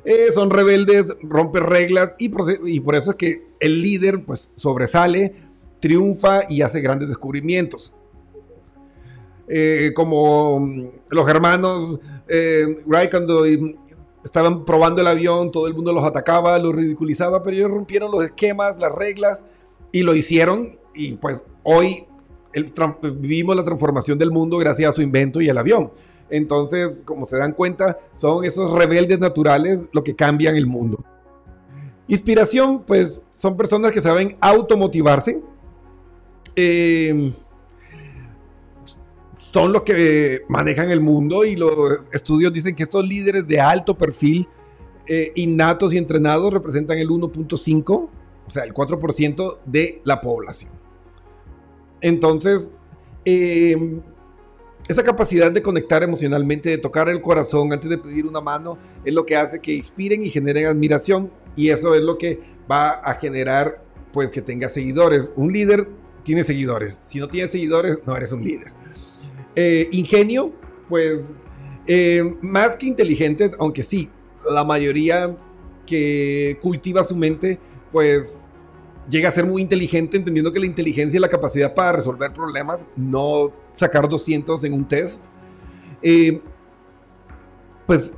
Eh, 0.05 0.31
son 0.33 0.49
rebeldes, 0.49 1.05
rompen 1.21 1.65
reglas 1.65 2.15
y, 2.17 2.31
y 2.65 2.79
por 2.79 2.95
eso 2.95 3.11
es 3.11 3.15
que 3.15 3.45
el 3.59 3.79
líder 3.79 4.25
pues 4.25 4.51
sobresale, 4.55 5.35
triunfa 5.79 6.45
y 6.49 6.63
hace 6.63 6.81
grandes 6.81 7.09
descubrimientos. 7.09 7.93
Eh, 9.47 9.91
como 9.95 10.59
mm, 10.59 10.87
los 11.09 11.29
hermanos 11.29 11.99
eh, 12.27 12.83
Wright 12.85 13.09
cuando 13.09 13.45
estaban 14.23 14.65
probando 14.65 15.01
el 15.01 15.07
avión, 15.07 15.51
todo 15.51 15.67
el 15.67 15.73
mundo 15.73 15.93
los 15.93 16.03
atacaba, 16.03 16.59
los 16.59 16.75
ridiculizaba, 16.75 17.41
pero 17.41 17.55
ellos 17.55 17.71
rompieron 17.71 18.11
los 18.11 18.23
esquemas, 18.23 18.77
las 18.77 18.93
reglas 18.93 19.39
y 19.91 20.03
lo 20.03 20.15
hicieron 20.15 20.77
y 20.93 21.13
pues 21.13 21.43
hoy 21.63 22.05
vivimos 23.19 23.55
la 23.55 23.63
transformación 23.63 24.17
del 24.17 24.31
mundo 24.31 24.57
gracias 24.57 24.89
a 24.89 24.93
su 24.93 25.01
invento 25.01 25.41
y 25.41 25.49
al 25.49 25.57
avión. 25.57 25.91
Entonces, 26.29 26.97
como 27.05 27.25
se 27.25 27.37
dan 27.37 27.53
cuenta, 27.53 27.99
son 28.13 28.43
esos 28.43 28.71
rebeldes 28.71 29.19
naturales 29.19 29.79
lo 29.93 30.03
que 30.03 30.15
cambian 30.15 30.55
el 30.55 30.65
mundo. 30.65 31.03
Inspiración, 32.07 32.83
pues 32.83 33.21
son 33.35 33.55
personas 33.55 33.91
que 33.91 34.01
saben 34.01 34.35
automotivarse. 34.41 35.41
Eh, 36.55 37.31
son 39.57 39.73
los 39.73 39.81
que 39.81 40.43
manejan 40.49 40.91
el 40.91 41.01
mundo 41.01 41.43
y 41.43 41.55
los 41.55 42.01
estudios 42.11 42.53
dicen 42.53 42.75
que 42.75 42.83
estos 42.83 43.03
líderes 43.03 43.47
de 43.47 43.59
alto 43.59 43.97
perfil, 43.97 44.47
eh, 45.07 45.31
innatos 45.33 45.95
y 45.95 45.97
entrenados, 45.97 46.53
representan 46.53 46.99
el 46.99 47.09
1.5, 47.09 47.91
o 48.47 48.51
sea, 48.51 48.63
el 48.65 48.71
4% 48.71 49.57
de 49.65 49.99
la 50.03 50.21
población. 50.21 50.71
Entonces, 52.01 52.71
em, 53.25 53.99
esa 54.87 55.01
capacidad 55.01 55.51
de 55.51 55.63
conectar 55.63 56.03
emocionalmente, 56.03 56.69
de 56.69 56.77
tocar 56.77 57.09
el 57.09 57.19
corazón 57.19 57.73
antes 57.73 57.89
de 57.89 57.97
pedir 57.97 58.27
una 58.27 58.41
mano, 58.41 58.77
es 59.03 59.11
lo 59.11 59.25
que 59.25 59.37
hace 59.37 59.59
que 59.59 59.73
inspiren 59.73 60.23
y 60.23 60.29
generen 60.29 60.67
admiración 60.67 61.31
y 61.55 61.69
eso 61.69 61.95
es 61.95 62.03
lo 62.03 62.19
que 62.19 62.39
va 62.69 62.91
a 62.91 63.15
generar 63.15 63.83
pues 64.13 64.29
que 64.29 64.43
tenga 64.43 64.69
seguidores. 64.69 65.27
Un 65.35 65.51
líder 65.51 65.89
tiene 66.21 66.43
seguidores. 66.43 66.99
Si 67.07 67.17
no 67.17 67.27
tiene 67.27 67.49
seguidores, 67.49 67.97
no 68.05 68.15
eres 68.15 68.31
un 68.31 68.43
líder. 68.43 68.76
Eh, 69.59 69.89
ingenio, 69.91 70.51
pues 70.87 71.25
eh, 71.87 72.37
más 72.41 72.75
que 72.75 72.85
inteligente, 72.85 73.49
aunque 73.57 73.81
sí, 73.81 74.07
la 74.47 74.63
mayoría 74.63 75.35
que 75.87 76.59
cultiva 76.61 77.03
su 77.03 77.15
mente, 77.15 77.57
pues 77.91 78.45
llega 79.09 79.29
a 79.29 79.31
ser 79.31 79.47
muy 79.47 79.63
inteligente, 79.63 80.15
entendiendo 80.15 80.53
que 80.53 80.59
la 80.59 80.67
inteligencia 80.67 81.17
es 81.17 81.21
la 81.21 81.27
capacidad 81.27 81.73
para 81.73 81.93
resolver 81.93 82.31
problemas, 82.33 82.81
no 82.95 83.51
sacar 83.73 84.08
200 84.08 84.63
en 84.63 84.73
un 84.73 84.88
test. 84.88 85.25
Eh, 86.03 86.39
pues 87.88 88.13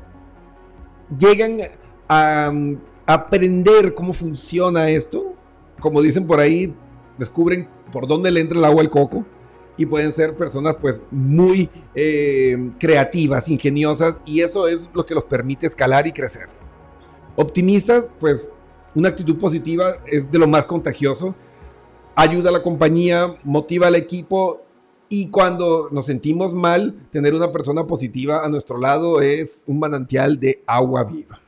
llegan 1.18 1.62
a, 2.10 2.52
mm, 2.54 2.78
aprender 3.06 3.94
cómo 3.94 4.12
funciona 4.12 4.90
esto. 4.90 5.36
Como 5.80 6.02
dicen 6.02 6.28
por 6.28 6.42
ahí, 6.42 6.76
descubren 7.18 7.70
por 7.94 8.08
dónde 8.08 8.30
le 8.30 8.42
entra 8.42 8.58
el 8.60 8.66
agua 8.66 8.82
al 8.82 8.90
coco 8.90 9.26
y 9.80 9.86
pueden 9.86 10.14
ser 10.14 10.36
personas 10.36 10.76
pues 10.76 11.02
muy 11.10 11.70
eh, 11.96 12.70
creativas, 12.78 13.48
ingeniosas 13.48 14.18
y 14.26 14.42
eso 14.42 14.68
es 14.68 14.80
lo 14.94 15.06
que 15.06 15.16
los 15.16 15.24
permite 15.24 15.68
escalar 15.68 16.06
y 16.06 16.12
crecer. 16.12 16.48
Optimistas, 17.38 18.04
pues 18.20 18.50
una 18.94 19.08
actitud 19.08 19.40
positiva 19.40 19.96
es 20.06 20.30
de 20.30 20.38
lo 20.38 20.48
más 20.48 20.66
contagioso, 20.66 21.34
ayuda 22.14 22.50
a 22.50 22.54
la 22.54 22.62
compañía, 22.62 23.38
motiva 23.46 23.88
al 23.88 23.96
equipo 23.96 24.62
y 25.08 25.30
cuando 25.30 25.88
nos 25.92 26.08
sentimos 26.08 26.54
mal, 26.54 26.96
tener 27.10 27.34
una 27.34 27.54
persona 27.54 27.88
positiva 27.88 28.44
a 28.44 28.50
nuestro 28.50 28.78
lado 28.78 29.22
es 29.22 29.64
un 29.66 29.80
manantial 29.80 30.42
de 30.42 30.62
agua 30.68 31.06
viva. 31.06 31.40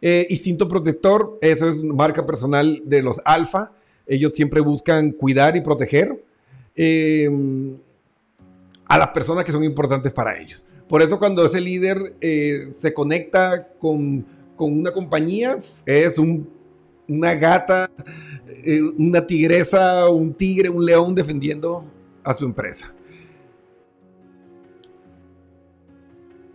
Eh, 0.00 0.28
instinto 0.30 0.68
protector, 0.68 1.36
eso 1.40 1.68
es 1.68 1.82
marca 1.82 2.24
personal 2.24 2.80
de 2.84 3.02
los 3.02 3.20
alfa. 3.24 3.72
Ellos 4.06 4.34
siempre 4.34 4.60
buscan 4.60 5.10
cuidar 5.10 5.56
y 5.56 5.62
proteger 5.62 6.24
eh, 6.76 7.28
a 8.86 8.98
las 8.98 9.08
personas 9.08 9.44
que 9.44 9.52
son 9.52 9.64
importantes 9.64 10.12
para 10.12 10.38
ellos. 10.38 10.64
Por 10.88 11.02
eso 11.02 11.18
cuando 11.18 11.44
ese 11.44 11.60
líder 11.60 12.14
eh, 12.20 12.72
se 12.78 12.94
conecta 12.94 13.68
con, 13.78 14.24
una 14.58 14.92
compañía, 14.92 15.58
es 15.84 16.16
una 16.18 17.34
gata, 17.34 17.90
una 18.96 19.26
tigresa, 19.26 20.08
un 20.08 20.32
tigre, 20.32 20.68
un 20.68 20.84
león 20.84 21.14
defendiendo 21.14 21.84
a 22.22 22.34
su 22.34 22.44
empresa. 22.44 22.92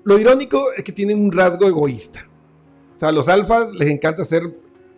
Lo 0.04 0.18
irónico 0.18 0.72
es 0.74 0.84
que 0.84 0.92
tienen 0.92 1.20
un 1.20 1.32
rasgo 1.32 1.68
egoísta. 1.68 2.28
O 2.98 3.00
sea, 3.00 3.10
a 3.10 3.12
los 3.12 3.28
alfas 3.28 3.74
les 3.74 3.90
encanta 3.90 4.26
ser 4.26 4.44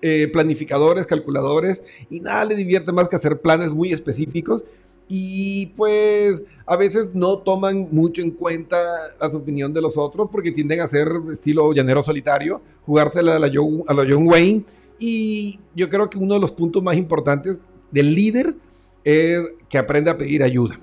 eh, 0.01 0.29
planificadores, 0.31 1.05
calculadores, 1.05 1.81
y 2.09 2.19
nada 2.19 2.45
les 2.45 2.57
divierte 2.57 2.91
más 2.91 3.09
que 3.09 3.15
hacer 3.15 3.41
planes 3.41 3.71
muy 3.71 3.91
específicos. 3.91 4.63
Y 5.07 5.67
pues 5.75 6.41
a 6.65 6.77
veces 6.77 7.13
no 7.13 7.39
toman 7.39 7.87
mucho 7.91 8.21
en 8.21 8.31
cuenta 8.31 8.77
la 9.19 9.27
opinión 9.27 9.73
de 9.73 9.81
los 9.81 9.97
otros 9.97 10.29
porque 10.31 10.51
tienden 10.51 10.81
a 10.81 10.87
ser 10.87 11.09
estilo 11.31 11.73
llanero 11.73 12.03
solitario, 12.03 12.61
jugársela 12.85 13.35
a 13.35 13.39
la, 13.39 13.51
John 13.53 14.27
Wayne. 14.27 14.63
Y 14.99 15.59
yo 15.75 15.89
creo 15.89 16.09
que 16.09 16.17
uno 16.17 16.35
de 16.35 16.39
los 16.39 16.51
puntos 16.51 16.81
más 16.81 16.95
importantes 16.95 17.57
del 17.91 18.15
líder 18.15 18.55
es 19.03 19.51
que 19.69 19.77
aprende 19.77 20.09
a 20.09 20.17
pedir 20.17 20.43
ayuda. 20.43 20.79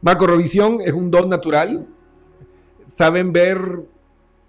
Macrovisión 0.00 0.78
es 0.80 0.92
un 0.92 1.10
don 1.10 1.28
natural. 1.28 1.86
Saben 2.96 3.32
ver 3.32 3.60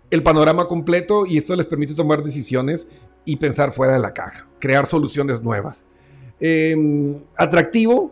el 0.10 0.24
panorama 0.24 0.68
completo 0.68 1.26
y 1.26 1.38
esto 1.38 1.56
les 1.56 1.66
permite 1.66 1.94
tomar 1.94 2.24
decisiones 2.24 2.88
y 3.26 3.38
pensar 3.38 3.72
fuera 3.72 3.94
de 3.94 4.00
la 4.00 4.14
caja, 4.14 4.48
crear 4.60 4.86
soluciones 4.88 5.42
nuevas. 5.42 5.86
Em, 6.44 7.22
atractivo, 7.38 8.12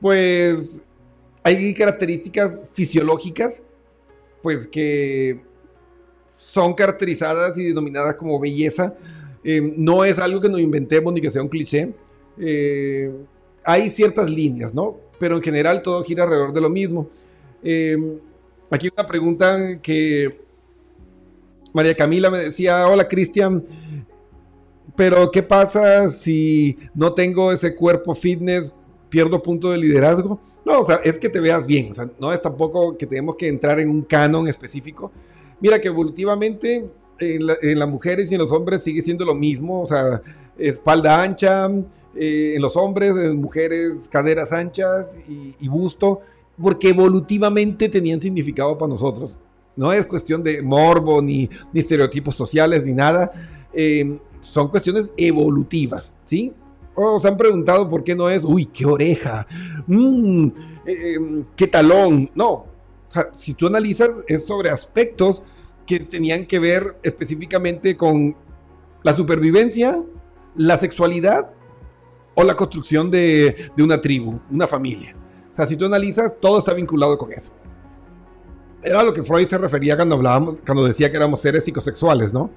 pues 0.00 0.82
hay 1.42 1.74
características 1.74 2.60
fisiológicas, 2.72 3.62
pues 4.42 4.66
que 4.66 5.42
son 6.38 6.72
caracterizadas 6.72 7.58
y 7.58 7.64
denominadas 7.64 8.14
como 8.14 8.40
belleza. 8.40 8.94
Em, 9.44 9.74
no 9.76 10.02
es 10.02 10.18
algo 10.18 10.40
que 10.40 10.48
nos 10.48 10.60
inventemos 10.60 11.12
ni 11.12 11.20
que 11.20 11.30
sea 11.30 11.42
un 11.42 11.48
cliché. 11.48 11.92
Eh, 12.38 13.12
hay 13.64 13.90
ciertas 13.90 14.30
líneas, 14.30 14.72
¿no? 14.72 14.96
Pero 15.18 15.36
en 15.36 15.42
general 15.42 15.82
todo 15.82 16.02
gira 16.04 16.24
alrededor 16.24 16.54
de 16.54 16.60
lo 16.62 16.70
mismo. 16.70 17.10
Eh, 17.62 18.18
aquí 18.70 18.88
una 18.96 19.06
pregunta 19.06 19.78
que 19.82 20.40
María 21.74 21.94
Camila 21.94 22.30
me 22.30 22.38
decía, 22.38 22.86
hola 22.88 23.06
Cristian, 23.06 23.62
pero 24.96 25.30
¿qué 25.30 25.42
pasa 25.42 26.10
si 26.10 26.78
no 26.94 27.12
tengo 27.12 27.52
ese 27.52 27.74
cuerpo 27.74 28.14
fitness? 28.14 28.72
¿Pierdo 29.08 29.42
punto 29.42 29.70
de 29.70 29.78
liderazgo? 29.78 30.40
No, 30.64 30.80
o 30.80 30.86
sea, 30.86 30.96
es 31.04 31.18
que 31.18 31.28
te 31.28 31.38
veas 31.38 31.64
bien, 31.64 31.92
o 31.92 31.94
sea, 31.94 32.10
no 32.18 32.32
es 32.32 32.42
tampoco 32.42 32.96
que 32.96 33.06
tenemos 33.06 33.36
que 33.36 33.48
entrar 33.48 33.78
en 33.78 33.88
un 33.88 34.02
canon 34.02 34.48
específico. 34.48 35.12
Mira 35.60 35.80
que 35.80 35.88
evolutivamente 35.88 36.88
en, 37.18 37.42
en 37.62 37.78
las 37.78 37.88
mujeres 37.88 38.30
y 38.30 38.34
en 38.34 38.40
los 38.40 38.52
hombres 38.52 38.82
sigue 38.82 39.02
siendo 39.02 39.24
lo 39.24 39.34
mismo, 39.34 39.82
o 39.82 39.86
sea, 39.86 40.22
espalda 40.58 41.22
ancha, 41.22 41.68
eh, 42.18 42.54
en 42.56 42.62
los 42.62 42.76
hombres, 42.76 43.14
en 43.16 43.40
mujeres 43.40 44.08
caderas 44.10 44.50
anchas 44.50 45.06
y, 45.28 45.68
busto, 45.68 46.20
porque 46.60 46.88
evolutivamente 46.88 47.88
tenían 47.88 48.20
significado 48.20 48.78
para 48.78 48.88
nosotros. 48.88 49.36
No 49.76 49.92
es 49.92 50.06
cuestión 50.06 50.42
de 50.42 50.62
morbo, 50.62 51.20
ni, 51.20 51.50
estereotipos 51.74 52.34
sociales, 52.34 52.84
ni 52.84 52.92
nada. 52.92 53.30
Eh, 53.74 54.18
son 54.46 54.68
cuestiones 54.68 55.06
evolutivas, 55.16 56.12
¿sí? 56.24 56.52
O 56.94 57.20
se 57.20 57.28
han 57.28 57.36
preguntado 57.36 57.90
por 57.90 58.04
qué 58.04 58.14
no 58.14 58.30
es, 58.30 58.44
uy, 58.44 58.66
qué 58.66 58.86
oreja, 58.86 59.46
mm, 59.86 60.48
eh, 60.86 61.44
qué 61.54 61.66
talón. 61.66 62.30
No, 62.34 62.66
si 63.36 63.54
tú 63.54 63.66
analizas, 63.66 64.10
es 64.28 64.46
sobre 64.46 64.70
aspectos 64.70 65.42
que 65.86 66.00
tenían 66.00 66.46
que 66.46 66.58
ver 66.58 66.96
específicamente 67.02 67.96
con 67.96 68.36
la 69.02 69.14
supervivencia, 69.14 70.02
la 70.54 70.78
sexualidad 70.78 71.50
o 72.34 72.44
la 72.44 72.56
construcción 72.56 73.10
de, 73.10 73.70
una 73.78 74.00
tribu, 74.00 74.40
una 74.50 74.66
familia. 74.66 75.14
O 75.52 75.56
sea, 75.56 75.66
si 75.66 75.76
tú 75.76 75.86
analizas, 75.86 76.34
todo 76.40 76.60
está 76.60 76.72
vinculado 76.72 77.18
con 77.18 77.32
eso. 77.32 77.52
Era 78.82 79.02
lo 79.02 79.12
que 79.12 79.22
Freud 79.22 79.48
se 79.48 79.58
refería 79.58 79.96
cuando 79.96 80.14
hablábamos, 80.14 80.56
cuando 80.64 80.84
decía 80.84 81.10
que 81.10 81.16
éramos 81.16 81.40
seres 81.40 81.64
psicosexuales, 81.64 82.32
¿no? 82.32 82.50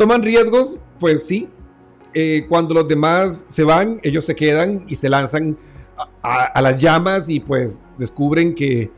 ¿Toman 0.00 0.22
riesgos? 0.22 0.78
Pues 0.98 1.26
sí. 1.26 1.50
Eh, 2.14 2.46
cuando 2.48 2.72
los 2.72 2.88
demás 2.88 3.44
se 3.48 3.64
van, 3.64 4.00
ellos 4.02 4.24
se 4.24 4.34
quedan 4.34 4.86
y 4.88 4.96
se 4.96 5.10
lanzan 5.10 5.58
a 6.22 6.62
las 6.62 6.78
llamas 6.78 7.28
y 7.28 7.38
pues 7.38 7.82
descubren 7.98 8.54
que 8.54 8.90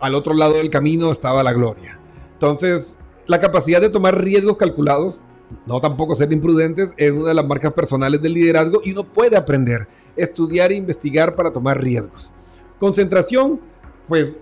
al 0.00 0.16
otro 0.16 0.34
lado 0.34 0.54
del 0.54 0.68
camino 0.68 1.12
estaba 1.12 1.44
la 1.44 1.52
gloria. 1.52 2.00
Entonces, 2.32 2.96
la 3.28 3.38
capacidad 3.38 3.80
de 3.80 3.88
tomar 3.88 4.20
riesgos 4.20 4.56
calculados 4.56 5.20
no 5.64 5.80
tampoco 5.80 6.16
ser 6.16 6.32
imprudentes, 6.32 6.88
es 6.96 7.12
una 7.12 7.28
de 7.28 7.34
las 7.34 7.46
marcas 7.46 7.72
personales 7.72 8.20
del 8.20 8.34
liderazgo 8.34 8.80
y 8.84 8.90
uno 8.90 9.04
puede 9.04 9.36
aprender, 9.36 9.86
estudiar 10.16 10.72
e 10.72 10.74
investigar 10.74 11.36
para 11.36 11.52
tomar 11.52 11.80
riesgos. 11.80 12.32
Concentración, 12.80 13.60
pues 14.08 14.34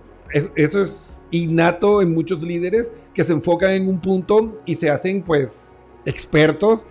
eso 0.55 0.81
es 0.81 1.23
innato 1.29 2.01
en 2.01 2.15
muchos 2.15 2.41
líderes 2.41 2.91
que 3.13 3.23
se 3.23 3.33
enfocan 3.33 3.69
en 3.69 3.87
un 3.87 4.01
punto 4.01 4.63
y 4.65 4.77
se 4.77 4.89
hacen 4.89 5.21
pues 5.21 5.66
expertos, 6.07 6.85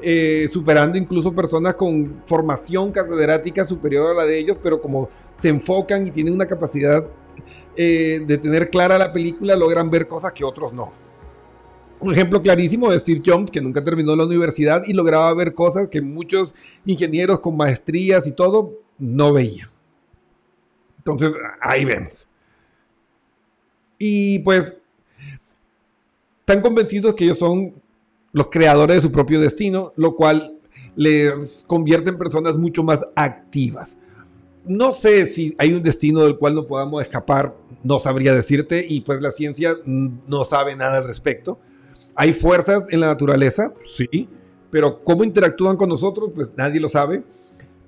eh, 0.00 0.48
superando 0.52 0.96
incluso 0.96 1.34
personas 1.34 1.74
con 1.74 2.22
formación 2.24 2.92
catedrática 2.92 3.66
superior 3.66 4.12
a 4.12 4.14
la 4.14 4.24
de 4.24 4.38
ellos, 4.38 4.56
pero 4.62 4.80
como 4.80 5.10
se 5.38 5.48
enfocan 5.48 6.06
y 6.06 6.12
tienen 6.12 6.34
una 6.34 6.46
capacidad 6.46 7.04
eh, 7.76 8.22
de 8.24 8.38
tener 8.38 8.70
clara 8.70 8.96
la 8.96 9.12
película, 9.12 9.56
logran 9.56 9.90
ver 9.90 10.06
cosas 10.06 10.32
que 10.32 10.44
otros 10.44 10.72
no. 10.72 10.92
Un 11.98 12.12
ejemplo 12.12 12.40
clarísimo 12.40 12.90
de 12.90 12.98
Steve 13.00 13.22
Jobs, 13.26 13.50
que 13.50 13.60
nunca 13.60 13.82
terminó 13.82 14.14
la 14.14 14.24
universidad 14.24 14.82
y 14.86 14.92
lograba 14.92 15.34
ver 15.34 15.52
cosas 15.52 15.88
que 15.88 16.00
muchos 16.00 16.54
ingenieros 16.86 17.40
con 17.40 17.56
maestrías 17.56 18.24
y 18.26 18.30
todo 18.30 18.78
no 18.98 19.32
veían. 19.32 19.68
Entonces, 20.98 21.32
ahí 21.60 21.84
vemos. 21.84 22.26
Y 23.98 24.38
pues, 24.38 24.76
están 26.40 26.62
convencidos 26.62 27.14
que 27.14 27.24
ellos 27.24 27.38
son 27.38 27.79
los 28.32 28.48
creadores 28.48 28.96
de 28.96 29.02
su 29.02 29.12
propio 29.12 29.40
destino, 29.40 29.92
lo 29.96 30.16
cual 30.16 30.58
les 30.96 31.64
convierte 31.66 32.10
en 32.10 32.18
personas 32.18 32.56
mucho 32.56 32.82
más 32.82 33.00
activas. 33.14 33.96
No 34.64 34.92
sé 34.92 35.26
si 35.26 35.54
hay 35.58 35.72
un 35.72 35.82
destino 35.82 36.22
del 36.22 36.36
cual 36.36 36.54
no 36.54 36.66
podamos 36.66 37.02
escapar, 37.02 37.56
no 37.82 37.98
sabría 37.98 38.34
decirte, 38.34 38.84
y 38.86 39.00
pues 39.00 39.20
la 39.20 39.32
ciencia 39.32 39.76
no 39.86 40.44
sabe 40.44 40.76
nada 40.76 40.98
al 40.98 41.06
respecto 41.06 41.58
¿Hay 42.14 42.34
fuerzas 42.34 42.84
en 42.90 43.00
la 43.00 43.06
naturaleza? 43.06 43.72
Sí. 43.96 44.28
Pero 44.70 45.02
cómo 45.02 45.24
interactúan 45.24 45.78
con 45.78 45.88
nosotros, 45.88 46.30
pues 46.34 46.50
nadie 46.56 46.78
lo 46.78 46.90
sabe. 46.90 47.22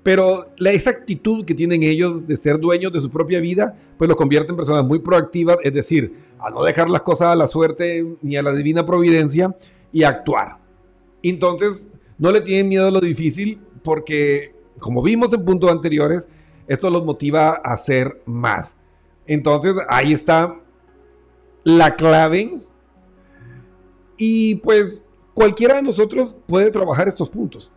Pero 0.03 0.47
la, 0.57 0.73
esa 0.73 0.89
actitud 0.89 1.45
que 1.45 1.55
tienen 1.55 1.83
ellos 1.83 2.27
de 2.27 2.37
ser 2.37 2.59
dueños 2.59 2.93
de 2.93 3.01
su 3.01 3.11
propia 3.11 3.41
vida, 3.41 3.77
pues 3.99 4.09
los 4.09 4.17
convierte 4.17 4.51
en 4.51 4.57
personas 4.57 4.85
muy 4.85 4.99
proactivas, 4.99 5.59
es 5.63 5.75
decir, 5.75 6.15
a 6.41 6.49
no 6.49 6.65
dejar 6.65 6.89
las 6.89 7.03
cosas 7.03 7.29
a 7.29 7.37
la 7.37 7.47
suerte 7.47 8.05
ni 8.21 8.37
a 8.37 8.43
la 8.43 8.53
divina 8.53 8.85
providencia 8.85 9.55
y 9.93 10.03
actuar. 10.03 10.59
Entonces, 11.23 11.89
no 12.19 12.33
le 12.33 12.41
tienen 12.41 12.69
miedo 12.69 12.89
a 12.89 12.91
lo 12.91 13.01
difícil 13.01 13.61
porque, 13.85 14.55
como 14.79 15.03
vimos 15.03 15.33
en 15.33 15.45
puntos 15.45 15.71
anteriores, 15.71 16.27
esto 16.67 16.91
los 16.91 17.05
motiva 17.05 17.61
a 17.63 17.75
hacer 17.75 18.23
más. 18.27 18.77
Entonces, 19.27 19.75
ahí 19.89 20.13
está 20.13 20.59
la 21.65 21.95
clave 21.95 22.57
y 24.17 24.57
pues 24.57 25.01
cualquiera 25.35 25.77
de 25.77 25.83
nosotros 25.83 26.35
puede 26.47 26.71
trabajar 26.71 27.09
estos 27.09 27.31
puntos. 27.31 27.71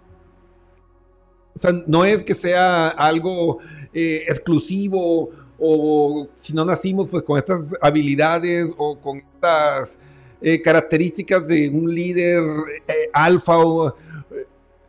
O 1.55 1.59
sea, 1.59 1.71
no 1.87 2.03
es 2.03 2.23
que 2.23 2.35
sea 2.35 2.89
algo 2.89 3.59
eh, 3.93 4.23
exclusivo 4.27 5.29
o 5.57 6.27
si 6.41 6.53
no 6.53 6.65
nacimos 6.65 7.07
pues 7.09 7.23
con 7.23 7.37
estas 7.37 7.61
habilidades 7.81 8.73
o 8.77 8.99
con 8.99 9.17
estas 9.17 9.97
eh, 10.41 10.61
características 10.61 11.47
de 11.47 11.69
un 11.69 11.93
líder 11.93 12.43
eh, 12.87 13.09
alfa 13.13 13.57
o 13.57 13.89
eh, 13.89 13.93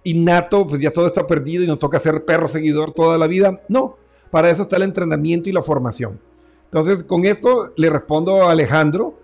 innato, 0.04 0.66
pues 0.66 0.80
ya 0.80 0.90
todo 0.90 1.06
está 1.06 1.26
perdido 1.26 1.64
y 1.64 1.66
nos 1.66 1.78
toca 1.78 1.98
ser 1.98 2.24
perro 2.24 2.48
seguidor 2.48 2.92
toda 2.92 3.16
la 3.16 3.26
vida. 3.26 3.60
No, 3.68 3.96
para 4.30 4.50
eso 4.50 4.62
está 4.62 4.76
el 4.76 4.82
entrenamiento 4.82 5.48
y 5.48 5.52
la 5.52 5.62
formación. 5.62 6.20
Entonces, 6.64 7.04
con 7.04 7.24
esto 7.24 7.72
le 7.76 7.90
respondo 7.90 8.42
a 8.42 8.50
Alejandro. 8.50 9.18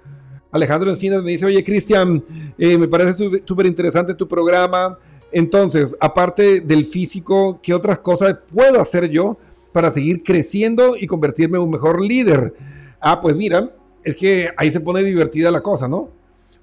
Alejandro 0.52 0.90
Encinas 0.90 1.22
me 1.22 1.32
dice, 1.32 1.46
oye 1.46 1.64
Cristian, 1.64 2.22
me 2.56 2.88
parece 2.88 3.42
súper 3.44 3.66
interesante 3.66 4.14
tu 4.14 4.28
programa. 4.28 4.98
Entonces, 5.32 5.96
aparte 5.98 6.60
del 6.60 6.86
físico, 6.86 7.58
¿qué 7.62 7.74
otras 7.74 7.98
cosas 7.98 8.38
puedo 8.54 8.80
hacer 8.80 9.08
yo 9.08 9.38
para 9.72 9.90
seguir 9.90 10.22
creciendo 10.22 10.96
y 10.96 11.06
convertirme 11.06 11.56
en 11.56 11.64
un 11.64 11.70
mejor 11.70 12.02
líder? 12.02 12.54
Ah, 13.00 13.20
pues 13.20 13.34
mira, 13.34 13.70
es 14.04 14.16
que 14.16 14.50
ahí 14.56 14.70
se 14.70 14.80
pone 14.80 15.02
divertida 15.02 15.50
la 15.50 15.62
cosa, 15.62 15.88
¿no? 15.88 16.08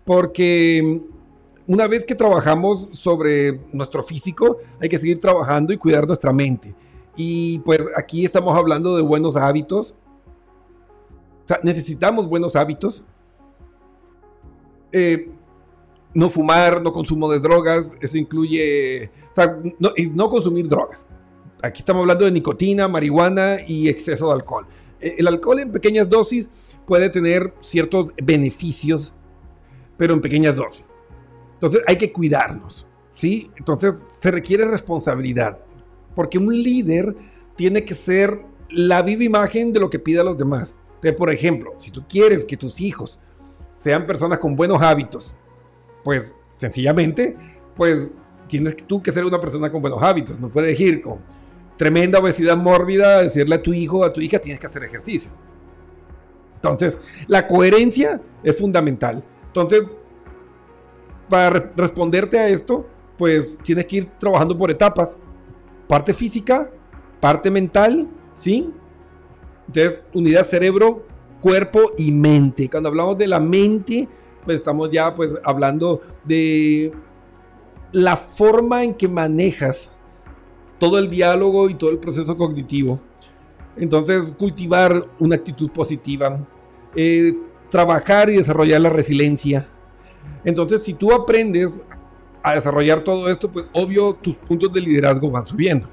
Porque 0.05 1.01
una 1.67 1.87
vez 1.87 2.05
que 2.05 2.15
trabajamos 2.15 2.89
sobre 2.93 3.59
nuestro 3.71 4.03
físico, 4.03 4.57
hay 4.79 4.89
que 4.89 4.97
seguir 4.97 5.19
trabajando 5.19 5.71
y 5.71 5.77
cuidar 5.77 6.07
nuestra 6.07 6.33
mente. 6.33 6.73
Y 7.15 7.59
pues 7.59 7.81
aquí 7.95 8.25
estamos 8.25 8.57
hablando 8.57 8.95
de 8.95 9.03
buenos 9.03 9.35
hábitos. 9.35 9.93
Necesitamos 11.63 12.27
buenos 12.27 12.55
hábitos. 12.55 13.03
Eh, 14.91 15.29
no 16.13 16.29
fumar, 16.29 16.81
no 16.81 16.91
consumo 16.91 17.29
de 17.31 17.39
drogas, 17.39 17.85
eso 18.01 18.17
incluye, 18.17 19.11
no 20.11 20.29
consumir 20.29 20.67
drogas. 20.67 21.05
Aquí 21.61 21.81
estamos 21.81 22.01
hablando 22.01 22.25
de 22.25 22.31
nicotina, 22.31 22.87
marihuana 22.87 23.57
y 23.67 23.89
exceso 23.89 24.27
de 24.27 24.33
alcohol. 24.33 24.65
Eh, 25.01 25.15
el 25.17 25.27
alcohol 25.27 25.59
en 25.59 25.71
pequeñas 25.71 26.09
dosis 26.09 26.49
puede 26.85 27.09
tener 27.09 27.53
ciertos 27.61 28.13
beneficios, 28.21 29.13
pero 29.97 30.13
en 30.13 30.21
pequeñas 30.21 30.55
dosis. 30.55 30.85
Entonces 31.53 31.81
hay 31.87 31.97
que 31.97 32.11
cuidarnos, 32.11 32.87
¿sí? 33.13 33.51
Entonces 33.57 33.95
se 34.19 34.31
requiere 34.31 34.65
responsabilidad, 34.65 35.59
porque 36.15 36.37
un 36.37 36.47
líder 36.47 37.15
tiene 37.55 37.83
que 37.83 37.95
ser 37.95 38.41
la 38.69 39.01
viva 39.01 39.23
imagen 39.23 39.73
de 39.73 39.79
lo 39.79 39.89
que 39.89 39.99
pide 39.99 40.19
a 40.19 40.23
los 40.23 40.37
demás. 40.37 40.73
por 41.17 41.31
ejemplo, 41.31 41.73
si 41.77 41.91
tú 41.91 42.03
quieres 42.07 42.45
que 42.45 42.57
tus 42.57 42.81
hijos 42.81 43.19
sean 43.73 44.05
personas 44.05 44.39
con 44.39 44.55
buenos 44.55 44.81
hábitos, 44.81 45.37
pues 46.03 46.33
sencillamente, 46.57 47.37
pues 47.75 48.07
tienes 48.47 48.75
tú 48.87 49.01
que 49.01 49.11
ser 49.11 49.23
una 49.23 49.39
persona 49.39 49.71
con 49.71 49.81
buenos 49.81 50.01
hábitos, 50.01 50.39
no 50.39 50.49
puedes 50.49 50.77
ir 50.79 51.01
con 51.01 51.19
tremenda 51.79 52.19
obesidad 52.19 52.57
mórbida, 52.57 53.23
decirle 53.23 53.55
a 53.55 53.63
tu 53.63 53.73
hijo 53.73 54.03
a 54.03 54.11
tu 54.11 54.19
hija 54.19 54.37
tienes 54.37 54.59
que 54.59 54.67
hacer 54.67 54.83
ejercicio. 54.83 55.31
Entonces, 56.55 56.99
la 57.25 57.47
coherencia 57.47 58.19
es 58.43 58.57
fundamental. 58.57 59.23
Entonces, 59.47 59.89
para 61.29 61.71
responderte 61.77 62.37
a 62.37 62.49
esto, 62.49 62.85
pues 63.17 63.57
tienes 63.59 63.85
que 63.85 63.95
ir 63.95 64.09
trabajando 64.19 64.57
por 64.57 64.69
etapas. 64.69 65.15
Parte 65.87 66.13
física, 66.13 66.69
parte 67.21 67.49
mental, 67.49 68.09
¿sí? 68.33 68.73
Entonces, 69.67 70.01
unidad 70.13 70.47
cerebro, 70.47 71.05
cuerpo 71.39 71.93
y 71.97 72.11
mente. 72.11 72.69
Cuando 72.69 72.89
hablamos 72.89 73.17
de 73.17 73.27
la 73.27 73.39
mente, 73.39 74.05
pues 74.43 74.57
estamos 74.57 74.91
ya 74.91 75.15
pues 75.15 75.31
hablando 75.45 76.01
de 76.25 76.91
la 77.93 78.17
forma 78.17 78.83
en 78.83 78.95
que 78.95 79.07
manejas 79.07 79.89
todo 80.79 80.97
el 80.97 81.09
diálogo 81.09 81.69
y 81.69 81.75
todo 81.75 81.91
el 81.91 81.99
proceso 81.99 82.35
cognitivo. 82.35 82.99
Entonces, 83.77 84.33
cultivar 84.37 85.05
una 85.19 85.35
actitud 85.35 85.69
positiva, 85.69 86.39
eh, 86.95 87.33
trabajar 87.69 88.29
y 88.29 88.37
desarrollar 88.37 88.81
la 88.81 88.89
resiliencia. 88.89 89.67
Entonces, 90.43 90.83
si 90.83 90.93
tú 90.93 91.11
aprendes 91.13 91.69
a 92.41 92.55
desarrollar 92.55 93.03
todo 93.03 93.29
esto, 93.29 93.51
pues 93.51 93.65
obvio 93.73 94.13
tus 94.13 94.35
puntos 94.35 94.71
de 94.73 94.81
liderazgo 94.81 95.29
van 95.29 95.45
subiendo. 95.45 95.87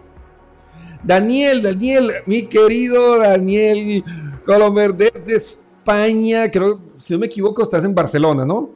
Daniel, 1.03 1.63
Daniel, 1.63 2.11
mi 2.27 2.47
querido 2.47 3.19
Daniel 3.19 4.03
Colomer, 4.45 4.95
desde 4.95 5.37
España, 5.37 6.51
creo, 6.51 6.81
si 6.99 7.13
no 7.13 7.21
me 7.21 7.27
equivoco, 7.27 7.63
estás 7.63 7.85
en 7.85 7.95
Barcelona, 7.95 8.45
¿no? 8.45 8.71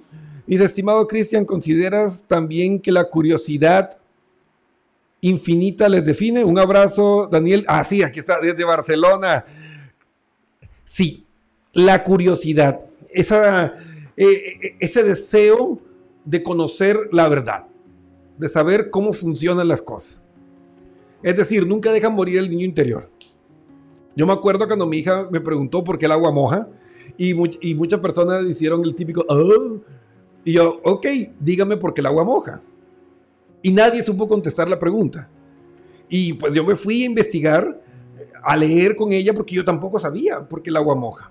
Dice, 0.47 0.65
estimado 0.65 1.07
Cristian, 1.07 1.45
¿consideras 1.45 2.25
también 2.27 2.81
que 2.81 2.93
la 2.93 3.05
curiosidad 3.05 4.00
infinita 5.21 5.89
les 5.89 6.05
define. 6.05 6.45
Un 6.45 6.59
abrazo, 6.59 7.29
Daniel. 7.31 7.65
Ah, 7.69 7.85
sí, 7.85 8.03
aquí 8.03 8.21
está, 8.21 8.41
desde 8.41 8.65
Barcelona. 8.65 9.45
Sí, 10.85 11.25
la 11.73 12.03
curiosidad, 12.03 12.81
esa, 13.11 13.67
eh, 14.17 14.59
eh, 14.63 14.77
ese 14.81 15.03
deseo 15.05 15.79
de 16.25 16.43
conocer 16.43 17.09
la 17.13 17.29
verdad, 17.29 17.67
de 18.39 18.49
saber 18.49 18.91
cómo 18.91 19.13
funcionan 19.13 19.69
las 19.69 19.83
cosas. 19.83 20.21
Es 21.23 21.37
decir, 21.37 21.67
nunca 21.67 21.93
dejan 21.93 22.15
morir 22.15 22.39
el 22.39 22.51
niño 22.51 22.65
interior. 22.65 23.09
Yo 24.17 24.27
me 24.27 24.33
acuerdo 24.33 24.67
cuando 24.67 24.87
mi 24.87 24.99
hija 24.99 25.29
me 25.31 25.41
preguntó 25.41 25.85
por 25.85 25.99
qué 25.99 26.07
el 26.07 26.13
agua 26.13 26.33
moja 26.33 26.67
y, 27.17 27.35
muchas 27.35 28.01
personas 28.01 28.45
hicieron 28.45 28.85
el 28.85 28.95
típico, 28.95 29.25
oh", 29.29 29.81
y 30.45 30.53
yo, 30.53 30.81
ok, 30.83 31.07
dígame 31.39 31.77
por 31.77 31.95
qué 31.95 32.01
el 32.01 32.07
agua 32.07 32.25
moja. 32.25 32.61
Y 33.63 33.73
nadie 33.73 34.03
supo 34.03 34.29
contestar 34.29 34.69
la 34.69 34.79
pregunta. 34.79 35.29
Y 36.09 36.33
pues 36.33 36.53
yo 36.53 36.65
me 36.65 36.77
fui 36.77 37.03
a 37.03 37.07
investigar, 37.07 37.81
a 38.43 38.57
leer 38.57 38.97
con 38.97 39.13
ella, 39.13 39.33
porque 39.33 39.55
yo 39.55 39.65
tampoco 39.65 39.99
sabía 39.99 40.41
por 40.41 40.63
qué 40.63 40.71
el 40.71 40.77
agua 40.77 40.95
moja. 40.95 41.31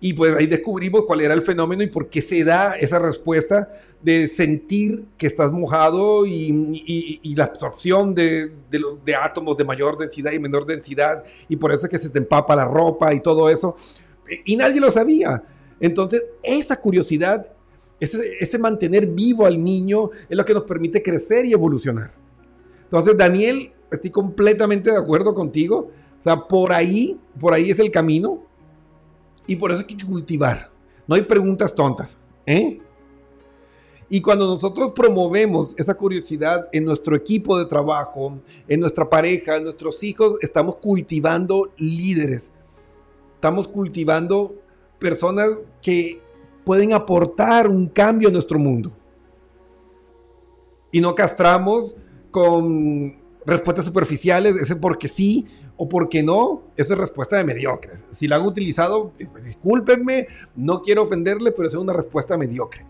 Y 0.00 0.12
pues 0.12 0.34
ahí 0.36 0.46
descubrimos 0.46 1.04
cuál 1.04 1.20
era 1.20 1.34
el 1.34 1.42
fenómeno 1.42 1.82
y 1.82 1.86
por 1.86 2.08
qué 2.08 2.20
se 2.20 2.44
da 2.44 2.74
esa 2.74 2.98
respuesta 2.98 3.70
de 4.02 4.28
sentir 4.28 5.06
que 5.16 5.26
estás 5.26 5.50
mojado 5.50 6.26
y, 6.26 7.20
la 7.34 7.44
absorción 7.44 8.14
de, 8.14 8.52
de, 8.70 9.14
átomos 9.14 9.56
de 9.56 9.64
mayor 9.64 9.96
densidad 9.96 10.32
y 10.32 10.38
menor 10.38 10.66
densidad. 10.66 11.24
Y 11.48 11.56
por 11.56 11.72
eso 11.72 11.86
es 11.86 11.90
que 11.90 11.98
se 11.98 12.10
te 12.10 12.18
empapa 12.18 12.54
la 12.54 12.66
ropa 12.66 13.14
y 13.14 13.20
todo 13.20 13.48
eso. 13.48 13.76
Y 14.44 14.56
nadie 14.56 14.80
lo 14.80 14.90
sabía. 14.90 15.42
Entonces, 15.80 16.22
esa 16.42 16.78
curiosidad 16.78 17.46
ese, 18.12 18.58
mantener 18.58 19.06
vivo 19.06 19.46
al 19.46 19.62
niño 19.62 20.10
es 20.28 20.36
lo 20.36 20.44
que 20.44 20.54
nos 20.54 20.64
permite 20.64 21.02
crecer 21.02 21.46
y 21.46 21.52
evolucionar. 21.52 22.12
Entonces, 22.84 23.16
Daniel, 23.16 23.72
estoy 23.90 24.10
completamente 24.10 24.90
de 24.90 24.96
acuerdo 24.96 25.34
contigo. 25.34 25.90
O 26.20 26.22
sea, 26.22 26.36
por 26.36 26.72
ahí, 26.72 27.18
por 27.38 27.54
ahí 27.54 27.70
es 27.70 27.78
el 27.78 27.90
camino. 27.90 28.42
Y 29.46 29.56
por 29.56 29.72
eso 29.72 29.84
hay 29.86 29.96
que 29.96 30.06
cultivar. 30.06 30.70
No 31.06 31.14
hay 31.14 31.22
preguntas 31.22 31.74
tontas. 31.74 32.16
¿eh? 32.46 32.80
Y 34.08 34.20
cuando 34.20 34.46
nosotros 34.46 34.92
promovemos 34.94 35.74
esa 35.78 35.94
curiosidad 35.94 36.68
en 36.72 36.84
nuestro 36.84 37.16
equipo 37.16 37.58
de 37.58 37.66
trabajo, 37.66 38.38
en 38.68 38.80
nuestra 38.80 39.08
pareja, 39.08 39.56
en 39.56 39.64
nuestros 39.64 40.02
hijos, 40.02 40.38
estamos 40.40 40.76
cultivando 40.76 41.70
líderes. 41.76 42.50
Estamos 43.34 43.68
cultivando 43.68 44.54
personas 44.98 45.50
que 45.82 46.23
pueden 46.64 46.92
aportar 46.92 47.68
un 47.68 47.86
cambio 47.86 48.28
a 48.28 48.32
nuestro 48.32 48.58
mundo. 48.58 48.92
Y 50.90 51.00
no 51.00 51.14
castramos 51.14 51.96
con 52.30 53.16
respuestas 53.46 53.84
superficiales, 53.84 54.56
ese 54.56 54.76
porque 54.76 55.08
sí 55.08 55.46
o 55.76 55.88
porque 55.88 56.22
no, 56.22 56.62
esa 56.76 56.94
es 56.94 57.00
respuesta 57.00 57.36
de 57.36 57.44
mediocres. 57.44 58.06
Si 58.10 58.28
la 58.28 58.36
han 58.36 58.46
utilizado, 58.46 59.12
pues 59.32 59.44
discúlpenme, 59.44 60.28
no 60.54 60.82
quiero 60.82 61.02
ofenderle, 61.02 61.52
pero 61.52 61.68
es 61.68 61.74
una 61.74 61.92
respuesta 61.92 62.36
mediocre. 62.36 62.84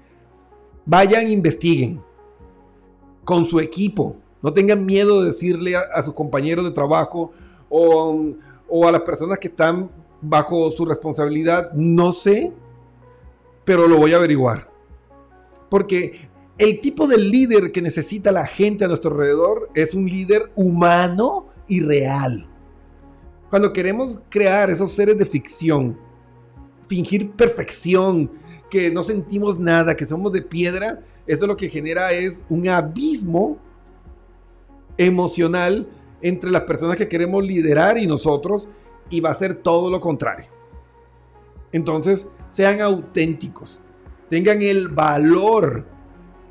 Vayan, 0.85 1.31
investiguen 1.31 2.01
con 3.25 3.47
su 3.47 3.59
equipo. 3.59 4.17
No 4.43 4.53
tengan 4.53 4.85
miedo 4.85 5.23
de 5.23 5.31
decirle 5.31 5.75
a, 5.77 6.03
sus 6.03 6.13
compañeros 6.13 6.67
de 6.67 6.73
trabajo 6.73 7.33
o, 7.71 8.35
o 8.69 8.87
a 8.87 8.93
las 8.93 9.01
personas 9.01 9.39
que 9.39 9.49
están 9.49 9.91
bajo 10.21 10.71
su 10.71 10.85
responsabilidad, 10.85 11.73
no 11.73 12.13
sé, 12.13 12.53
pero 13.65 13.89
lo 13.89 13.97
voy 13.99 14.13
a 14.13 14.17
averiguar. 14.17 14.71
Porque 15.71 16.29
el 16.59 16.81
tipo 16.81 17.07
de 17.07 17.19
líder 17.19 17.73
que 17.73 17.83
necesita 17.83 18.31
la 18.31 18.47
gente 18.47 18.85
a 18.85 18.89
nuestro 18.89 19.11
alrededor 19.11 19.71
es 19.75 19.95
un 19.95 20.07
líder 20.07 20.53
humano 20.55 21.49
y 21.67 21.81
real. 21.81 22.49
Cuando 23.51 23.73
queremos 23.73 24.21
crear 24.29 24.71
esos 24.71 24.93
seres 24.93 25.19
de 25.19 25.27
ficción, 25.27 25.99
fingir 26.89 27.33
perfección, 27.33 28.31
que 28.71 28.91
no 28.91 29.05
sentimos 29.05 29.59
nada, 29.59 29.97
que 29.97 30.07
somos 30.07 30.33
de 30.33 30.43
piedra, 30.43 31.01
eso 31.27 31.47
lo 31.47 31.57
que 31.57 31.69
genera 31.69 32.13
es 32.13 32.43
un 32.49 32.69
abismo 32.69 33.59
emocional 34.97 35.89
entre 36.21 36.51
las 36.51 36.63
personas 36.63 36.97
que 36.97 37.09
queremos 37.09 37.45
liderar 37.45 37.99
y 37.99 38.07
nosotros, 38.07 38.69
y 39.11 39.21
va 39.21 39.31
a 39.31 39.39
ser 39.39 39.57
todo 39.57 39.91
lo 39.91 40.01
contrario. 40.01 40.47
Entonces, 41.73 42.27
sean 42.55 42.81
auténticos, 42.81 43.81
tengan 44.31 44.63
el 44.63 44.89
valor 44.89 45.85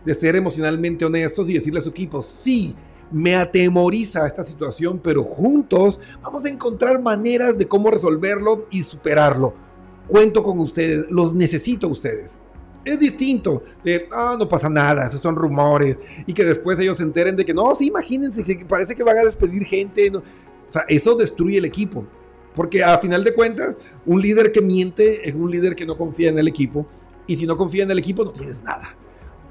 de 0.04 0.13
ser 0.13 0.36
emocionalmente 0.36 1.06
honestos 1.06 1.50
y 1.50 1.54
decirle 1.54 1.80
a 1.80 1.84
su 1.84 1.89
equipo, 1.89 2.22
sí, 2.22 2.76
me 3.10 3.36
atemoriza 3.36 4.28
esta 4.28 4.44
situación, 4.44 5.00
pero 5.02 5.24
juntos 5.24 6.00
vamos 6.22 6.44
a 6.44 6.50
encontrar 6.50 7.02
maneras 7.02 7.58
de 7.58 7.68
cómo 7.68 7.89
resolverlo 7.89 8.68
y 8.70 8.84
superarlo. 8.84 9.54
Cuento 10.08 10.44
con 10.44 10.60
ustedes, 10.60 11.10
los 11.10 11.34
necesito 11.34 11.88
ustedes. 11.88 12.38
Es 12.84 13.00
distinto 13.00 13.63
de, 13.82 14.10
ah, 14.12 14.36
no 14.38 14.50
pasa 14.50 14.68
nada, 14.68 15.08
esos 15.08 15.22
son 15.22 15.38
rumores, 15.38 15.96
y 16.28 16.34
que 16.34 16.44
después 16.44 16.78
ellos 16.80 16.98
se 16.98 17.04
enteren 17.04 17.38
de 17.38 17.46
que 17.46 17.54
no, 17.54 17.74
sí, 17.76 17.88
imagínense 17.88 18.44
que 18.44 18.66
parece 18.66 18.94
que 18.94 19.04
van 19.04 19.20
a 19.20 19.24
despedir 19.24 19.63
gente. 19.63 20.10
O 20.18 20.22
sea, 20.70 20.84
eso 20.89 21.16
destruye 21.16 21.60
el 21.60 21.66
equipo. 21.66 22.06
Porque 22.56 22.84
a 22.84 22.98
final 23.00 23.24
de 23.24 23.34
cuentas, 23.34 23.76
un 24.06 24.22
líder 24.22 24.52
que 24.52 24.62
miente 24.62 25.28
es 25.28 25.36
un 25.36 25.50
líder 25.50 25.76
que 25.76 25.86
no 25.86 25.98
confía 25.98 26.30
en 26.30 26.38
el 26.38 26.48
equipo. 26.48 26.86
Y 27.26 27.38
si 27.38 27.46
no 27.46 27.58
confía 27.58 27.84
en 27.84 27.92
el 27.92 28.00
equipo, 28.00 28.24
no 28.24 28.32
tienes 28.32 28.62
nada. 28.63 28.96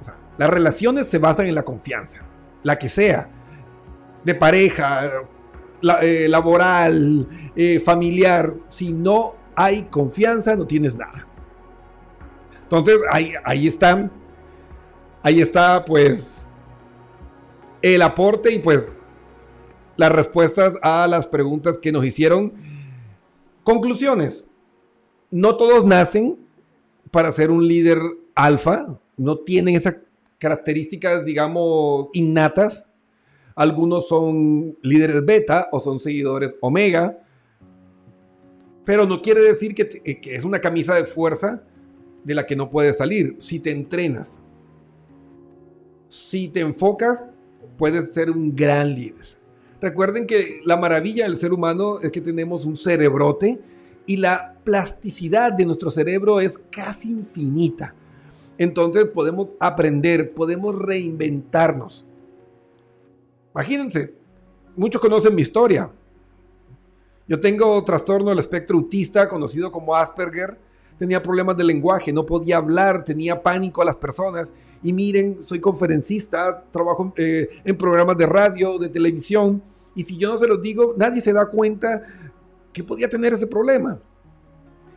O 0.00 0.04
sea, 0.04 0.16
las 0.38 0.50
relaciones 0.50 1.08
se 1.08 1.18
basan 1.18 1.46
en 1.46 1.54
la 1.54 1.62
confianza, 1.62 2.18
la 2.62 2.78
que 2.78 2.88
sea, 2.88 3.28
de 4.24 4.34
pareja, 4.34 5.10
eh, 6.02 6.26
laboral, 6.28 7.26
eh, 7.56 7.80
familiar. 7.80 8.54
Si 8.68 8.92
no 8.92 9.34
hay 9.56 9.82
confianza, 9.84 10.54
no 10.54 10.66
tienes 10.66 10.94
nada. 10.94 11.26
Entonces, 12.62 12.98
ahí, 13.10 13.32
ahí 13.44 13.68
están. 13.68 14.10
Ahí 15.24 15.40
está, 15.40 15.84
pues, 15.84 16.50
el 17.82 18.02
aporte 18.02 18.52
y 18.52 18.58
pues 18.58 18.96
las 19.96 20.10
respuestas 20.10 20.74
a 20.82 21.06
las 21.06 21.26
preguntas 21.26 21.78
que 21.78 21.92
nos 21.92 22.04
hicieron. 22.04 22.52
Conclusiones. 23.64 24.46
No 25.30 25.56
todos 25.56 25.86
nacen 25.86 26.38
para 27.10 27.32
ser 27.32 27.50
un 27.50 27.66
líder 27.66 27.98
alfa, 28.34 28.98
no 29.16 29.38
tienen 29.38 29.76
esas 29.76 29.96
características, 30.38 31.24
digamos, 31.24 32.08
innatas. 32.12 32.86
Algunos 33.54 34.08
son 34.08 34.76
líderes 34.82 35.24
beta 35.24 35.68
o 35.72 35.78
son 35.78 36.00
seguidores 36.00 36.56
omega, 36.60 37.18
pero 38.84 39.06
no 39.06 39.22
quiere 39.22 39.40
decir 39.40 39.74
que, 39.74 39.88
que 39.88 40.34
es 40.34 40.44
una 40.44 40.60
camisa 40.60 40.94
de 40.94 41.04
fuerza 41.04 41.62
de 42.24 42.34
la 42.34 42.46
que 42.46 42.56
no 42.56 42.70
puedes 42.70 42.96
salir. 42.96 43.36
Si 43.40 43.60
te 43.60 43.70
entrenas, 43.70 44.40
si 46.08 46.48
te 46.48 46.60
enfocas, 46.60 47.24
puedes 47.76 48.12
ser 48.12 48.30
un 48.30 48.54
gran 48.54 48.94
líder. 48.94 49.41
Recuerden 49.82 50.28
que 50.28 50.60
la 50.64 50.76
maravilla 50.76 51.24
del 51.24 51.38
ser 51.38 51.52
humano 51.52 51.98
es 52.00 52.12
que 52.12 52.20
tenemos 52.20 52.64
un 52.64 52.76
cerebrote 52.76 53.58
y 54.06 54.16
la 54.16 54.54
plasticidad 54.62 55.52
de 55.52 55.66
nuestro 55.66 55.90
cerebro 55.90 56.38
es 56.38 56.56
casi 56.70 57.08
infinita. 57.10 57.92
Entonces 58.58 59.06
podemos 59.06 59.48
aprender, 59.58 60.34
podemos 60.34 60.78
reinventarnos. 60.78 62.06
Imagínense, 63.52 64.14
muchos 64.76 65.00
conocen 65.00 65.34
mi 65.34 65.42
historia. 65.42 65.90
Yo 67.26 67.40
tengo 67.40 67.82
trastorno 67.82 68.30
del 68.30 68.38
espectro 68.38 68.78
autista, 68.78 69.28
conocido 69.28 69.72
como 69.72 69.96
Asperger. 69.96 70.58
Tenía 70.96 71.20
problemas 71.20 71.56
de 71.56 71.64
lenguaje, 71.64 72.12
no 72.12 72.24
podía 72.24 72.58
hablar, 72.58 73.04
tenía 73.04 73.42
pánico 73.42 73.82
a 73.82 73.86
las 73.86 73.96
personas. 73.96 74.48
Y 74.80 74.92
miren, 74.92 75.42
soy 75.42 75.58
conferencista, 75.58 76.62
trabajo 76.70 77.12
eh, 77.16 77.48
en 77.64 77.76
programas 77.76 78.16
de 78.16 78.26
radio, 78.26 78.78
de 78.78 78.88
televisión. 78.88 79.71
Y 79.94 80.04
si 80.04 80.16
yo 80.16 80.30
no 80.30 80.38
se 80.38 80.46
los 80.46 80.62
digo, 80.62 80.94
nadie 80.96 81.20
se 81.20 81.32
da 81.32 81.46
cuenta 81.46 82.02
que 82.72 82.82
podía 82.82 83.08
tener 83.08 83.34
ese 83.34 83.46
problema. 83.46 84.00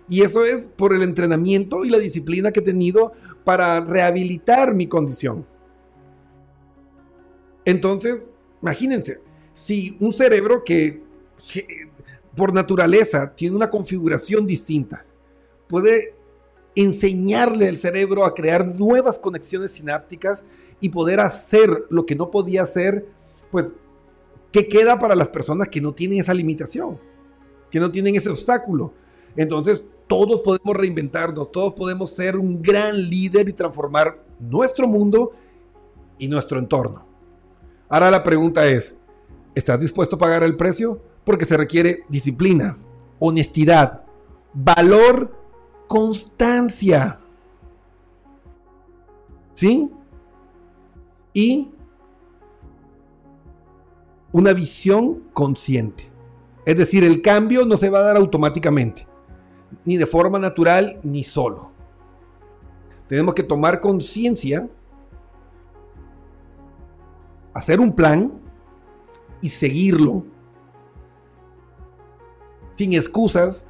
Y 0.08 0.22
eso 0.22 0.46
es 0.46 0.66
por 0.66 0.94
el 0.94 1.02
entrenamiento 1.02 1.84
y 1.84 1.90
la 1.90 1.98
disciplina 1.98 2.52
que 2.52 2.60
he 2.60 2.64
tenido 2.64 3.12
para 3.44 3.80
rehabilitar 3.82 4.74
mi 4.74 4.88
condición. 4.88 5.46
Entonces, 7.66 8.30
imagínense, 8.62 9.20
si 9.54 9.98
un 10.00 10.14
cerebro 10.14 10.64
que, 10.64 11.04
por 12.36 12.54
naturaleza 12.54 13.34
tiene 13.34 13.56
una 13.56 13.70
configuración 13.70 14.46
distinta, 14.46 15.06
puede 15.68 16.14
enseñarle 16.76 17.68
al 17.70 17.78
cerebro 17.78 18.26
a 18.26 18.34
crear 18.34 18.68
nuevas 18.68 19.18
conexiones 19.18 19.72
sinápticas 19.72 20.42
y 20.80 20.90
poder 20.90 21.20
hacer 21.22 21.86
lo 21.90 22.06
que 22.06 22.16
no 22.16 22.30
podía 22.30 22.64
hacer, 22.64 23.06
pues, 23.50 23.68
¿qué 24.56 24.70
queda 24.70 24.98
para 24.98 25.18
las 25.18 25.28
personas 25.28 25.68
que 25.68 25.82
no 25.82 25.94
tienen 25.94 26.22
esa 26.22 26.34
limitación? 26.34 26.98
que 27.76 27.82
no 27.82 27.92
tienen 27.92 28.16
ese 28.16 28.30
obstáculo. 28.30 28.94
Entonces, 29.36 29.84
todos 30.08 30.40
podemos 30.40 30.78
reinventarnos, 30.78 31.52
todos 31.52 31.74
podemos 31.74 32.10
ser 32.10 32.38
un 32.38 32.62
gran 32.62 32.96
líder 33.10 33.50
y 33.50 33.52
transformar 33.52 34.24
nuestro 34.40 34.88
mundo 34.88 35.34
y 36.18 36.30
nuestro 36.30 36.58
entorno. 36.58 37.06
Ahora 37.90 38.10
la 38.10 38.24
pregunta 38.24 38.66
es, 38.66 38.96
¿estás 39.56 39.78
dispuesto 39.78 40.16
a 40.16 40.20
pagar 40.20 40.44
el 40.44 40.56
precio? 40.56 41.02
Porque 41.26 41.44
se 41.44 41.58
requiere 41.58 42.04
disciplina, 42.08 42.78
honestidad, 43.20 44.04
valor, 44.54 45.36
constancia. 45.90 47.20
¿Sí? 49.54 49.92
Y 51.34 51.72
una 54.36 54.52
visión 54.52 55.22
consciente. 55.32 56.12
Es 56.66 56.76
decir, 56.76 57.06
el 57.06 57.22
cambio 57.22 57.66
no 57.66 57.78
se 57.78 57.90
va 57.90 58.00
a 58.00 58.02
dar 58.02 58.18
automáticamente, 58.18 59.08
ni 59.86 59.96
de 59.96 60.06
forma 60.06 60.38
natural, 60.38 61.00
ni 61.04 61.24
solo. 61.24 61.72
Tenemos 63.08 63.34
que 63.34 63.44
tomar 63.44 63.80
conciencia, 63.80 64.68
hacer 67.54 67.80
un 67.80 67.94
plan 67.94 68.34
y 69.40 69.48
seguirlo 69.48 70.26
sin 72.76 72.92
excusas 72.92 73.66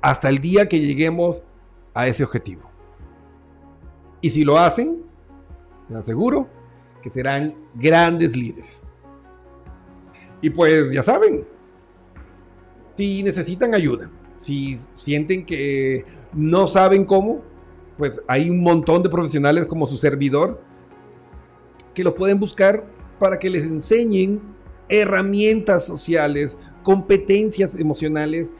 hasta 0.00 0.28
el 0.28 0.38
día 0.38 0.68
que 0.68 0.78
lleguemos 0.78 1.42
a 1.92 2.06
ese 2.06 2.22
objetivo. 2.22 2.70
Y 4.20 4.30
si 4.30 4.44
lo 4.44 4.60
hacen, 4.60 5.02
les 5.88 5.98
aseguro 5.98 6.48
que 7.02 7.10
serán 7.10 7.54
grandes 7.74 8.36
líderes. 8.36 8.82
Y 10.40 10.50
pues 10.50 10.92
ya 10.92 11.02
saben, 11.02 11.46
si 12.96 13.22
necesitan 13.22 13.74
ayuda, 13.74 14.10
si 14.40 14.78
sienten 14.94 15.44
que 15.44 16.04
no 16.32 16.68
saben 16.68 17.04
cómo, 17.04 17.42
pues 17.96 18.20
hay 18.28 18.50
un 18.50 18.62
montón 18.62 19.02
de 19.02 19.08
profesionales 19.08 19.66
como 19.66 19.86
su 19.86 19.96
servidor 19.96 20.62
que 21.94 22.04
los 22.04 22.14
pueden 22.14 22.38
buscar 22.38 22.84
para 23.18 23.38
que 23.38 23.48
les 23.48 23.64
enseñen 23.64 24.40
herramientas 24.88 25.84
sociales, 25.84 26.58
competencias 26.82 27.74
emocionales, 27.74 28.52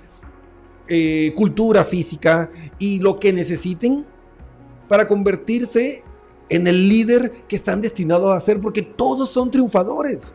eh, 0.88 1.32
cultura 1.36 1.84
física 1.84 2.50
y 2.78 2.98
lo 3.00 3.18
que 3.18 3.32
necesiten 3.32 4.06
para 4.88 5.06
convertirse 5.06 6.02
en 6.48 6.66
el 6.66 6.88
líder 6.88 7.32
que 7.48 7.56
están 7.56 7.80
destinados 7.80 8.34
a 8.34 8.40
ser, 8.40 8.60
porque 8.60 8.82
todos 8.82 9.30
son 9.30 9.50
triunfadores. 9.50 10.34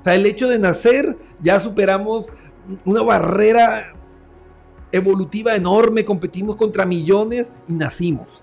O 0.00 0.04
sea, 0.04 0.14
el 0.14 0.26
hecho 0.26 0.48
de 0.48 0.58
nacer, 0.58 1.16
ya 1.42 1.58
superamos 1.60 2.28
una 2.84 3.02
barrera 3.02 3.94
evolutiva 4.92 5.54
enorme, 5.54 6.04
competimos 6.04 6.56
contra 6.56 6.86
millones 6.86 7.48
y 7.66 7.72
nacimos. 7.72 8.42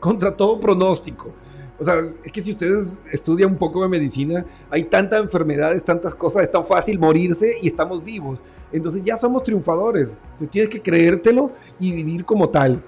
Contra 0.00 0.36
todo 0.36 0.60
pronóstico. 0.60 1.32
O 1.78 1.84
sea, 1.84 1.94
es 2.22 2.30
que 2.30 2.42
si 2.42 2.52
ustedes 2.52 2.98
estudian 3.10 3.50
un 3.50 3.58
poco 3.58 3.82
de 3.82 3.88
medicina, 3.88 4.44
hay 4.70 4.84
tantas 4.84 5.22
enfermedades, 5.22 5.84
tantas 5.84 6.14
cosas, 6.14 6.44
es 6.44 6.50
tan 6.50 6.66
fácil 6.66 6.98
morirse 6.98 7.56
y 7.60 7.68
estamos 7.68 8.04
vivos. 8.04 8.40
Entonces 8.70 9.02
ya 9.04 9.16
somos 9.16 9.42
triunfadores. 9.42 10.08
tienes 10.50 10.70
que 10.70 10.82
creértelo 10.82 11.52
y 11.80 11.92
vivir 11.92 12.24
como 12.24 12.48
tal. 12.48 12.82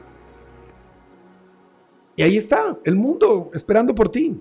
Y 2.17 2.23
ahí 2.23 2.39
está, 2.39 2.79
el 2.85 2.97
mundo 2.97 3.51
esperando 3.55 3.95
por 3.95 4.11
ti. 4.11 4.41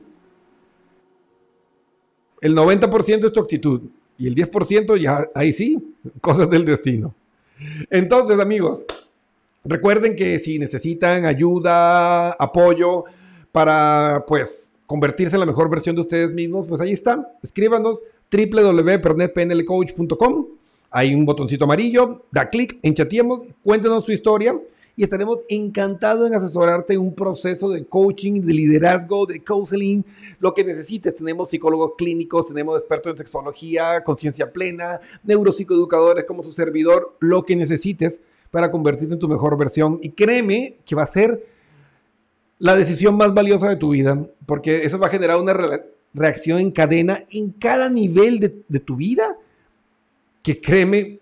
El 2.42 2.56
90% 2.56 3.26
es 3.26 3.34
tu 3.34 3.42
actitud 3.42 3.82
y 4.18 4.28
el 4.28 4.36
10% 4.36 4.98
ya, 5.00 5.30
ahí 5.36 5.52
sí, 5.52 5.94
cosas 6.22 6.50
del 6.50 6.64
destino. 6.64 7.14
Entonces, 7.90 8.40
amigos, 8.40 8.86
recuerden 9.66 10.16
que 10.16 10.40
si 10.40 10.58
necesitan 10.58 11.26
ayuda, 11.26 12.30
apoyo 12.32 13.04
para, 13.52 14.24
pues, 14.26 14.72
convertirse 14.88 15.36
en 15.36 15.42
la 15.42 15.46
mejor 15.46 15.70
versión 15.70 15.96
de 15.96 16.02
ustedes 16.02 16.32
mismos, 16.32 16.68
pues 16.68 16.80
ahí 16.80 16.94
está. 16.94 17.30
Escríbanos 17.42 18.00
www.pernetpnlcoach.com. 18.32 20.46
Hay 20.92 21.14
un 21.14 21.26
botoncito 21.26 21.66
amarillo, 21.66 22.24
da 22.32 22.50
clic, 22.50 22.80
enchatiemos, 22.82 23.42
cuéntenos 23.64 24.06
tu 24.06 24.14
historia 24.14 24.58
y 24.98 25.04
estaremos 25.04 25.40
encantados 25.50 26.28
en 26.28 26.36
asesorarte 26.36 26.94
en 26.94 27.02
un 27.02 27.14
proceso 27.14 27.70
de 27.70 27.86
coaching, 27.86 28.42
de 28.42 28.54
liderazgo, 28.54 29.26
de 29.26 29.42
counseling, 29.44 30.06
lo 30.40 30.54
que 30.54 30.64
necesites. 30.64 31.16
Tenemos 31.16 31.50
psicólogos 31.50 31.94
clínicos, 31.98 32.48
tenemos 32.48 32.80
expertos 32.80 33.12
en 33.12 33.18
sexología, 33.18 34.04
conciencia 34.04 34.52
plena, 34.52 35.02
neuropsicoeducadores 35.24 36.24
como 36.24 36.44
su 36.44 36.54
servidor, 36.54 37.16
lo 37.20 37.44
que 37.44 37.56
necesites 37.56 38.22
para 38.52 38.72
convertirte 38.72 39.16
en 39.16 39.20
tu 39.20 39.28
mejor 39.28 39.58
versión. 39.58 40.00
Y 40.02 40.12
créeme 40.12 40.78
que 40.86 40.96
va 40.96 41.04
a 41.04 41.08
ser 41.08 41.46
la 42.58 42.76
decisión 42.76 43.18
más 43.18 43.34
valiosa 43.34 43.68
de 43.68 43.76
tu 43.76 43.90
vida, 43.90 44.26
porque 44.46 44.86
eso 44.86 44.98
va 44.98 45.08
a 45.08 45.12
generar 45.12 45.38
una 45.38 45.54
reacción 46.14 46.60
en 46.60 46.72
cadena 46.72 47.26
en 47.30 47.52
cada 47.52 47.90
nivel 47.90 48.40
de, 48.40 48.80
tu 48.80 48.96
vida, 48.96 49.38
que 50.42 50.62
créeme, 50.62 51.20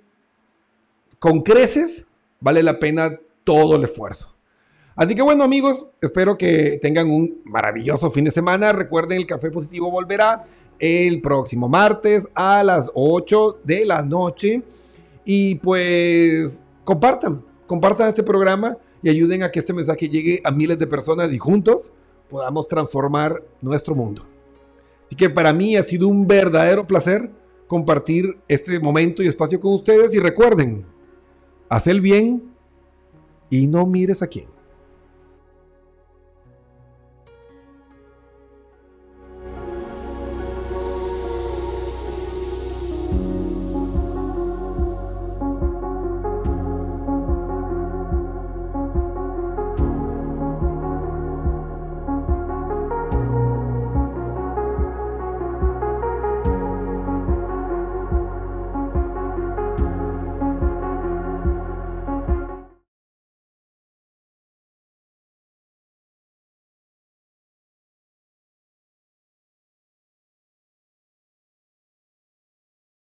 con 1.17 1.41
creces 1.41 2.05
vale 2.39 2.62
la 2.62 2.77
pena 2.77 3.17
todo 3.43 3.75
el 3.75 3.84
esfuerzo. 3.84 4.34
Así 4.95 5.15
que 5.15 5.21
bueno 5.23 5.43
amigos, 5.43 5.86
espero 6.01 6.38
que 6.38 6.77
tengan 6.82 7.10
un 7.10 7.41
maravilloso 7.45 8.12
fin 8.12 8.25
de 8.25 8.32
semana. 8.32 8.71
Recuerden, 8.71 9.17
el 9.17 9.25
Café 9.25 9.49
Positivo 9.49 9.89
volverá 9.89 10.45
el 10.77 11.21
próximo 11.21 11.67
martes 11.67 12.27
a 12.36 12.63
las 12.63 12.91
8 12.93 13.60
de 13.63 13.86
la 13.86 14.03
noche. 14.03 14.62
Y 15.25 15.56
pues 15.56 16.60
compartan, 16.84 17.43
compartan 17.65 18.10
este 18.10 18.21
programa 18.21 18.77
y 19.01 19.10
ayuden 19.10 19.43
a 19.43 19.51
que 19.51 19.60
este 19.60 19.73
mensaje 19.73 20.10
llegue 20.10 20.41
a 20.43 20.51
miles 20.51 20.77
de 20.77 20.88
personas 20.88 21.32
y 21.32 21.39
juntos 21.39 21.91
podamos 22.29 22.67
transformar 22.67 23.43
nuestro 23.62 23.95
mundo. 23.95 24.25
Así 25.08 25.15
que 25.15 25.29
para 25.29 25.53
mí 25.53 25.75
ha 25.75 25.84
sido 25.84 26.08
un 26.08 26.27
verdadero 26.27 26.86
placer 26.86 27.29
compartir 27.67 28.38
este 28.47 28.79
momento 28.79 29.23
y 29.23 29.27
espacio 29.27 29.60
con 29.60 29.73
ustedes 29.73 30.13
y 30.13 30.19
recuerden, 30.19 30.86
haz 31.69 31.88
el 31.88 32.01
bien 32.01 32.53
y 33.54 33.68
no 33.68 33.86
mires 33.86 34.24
a 34.24 34.28
quién. 34.28 34.53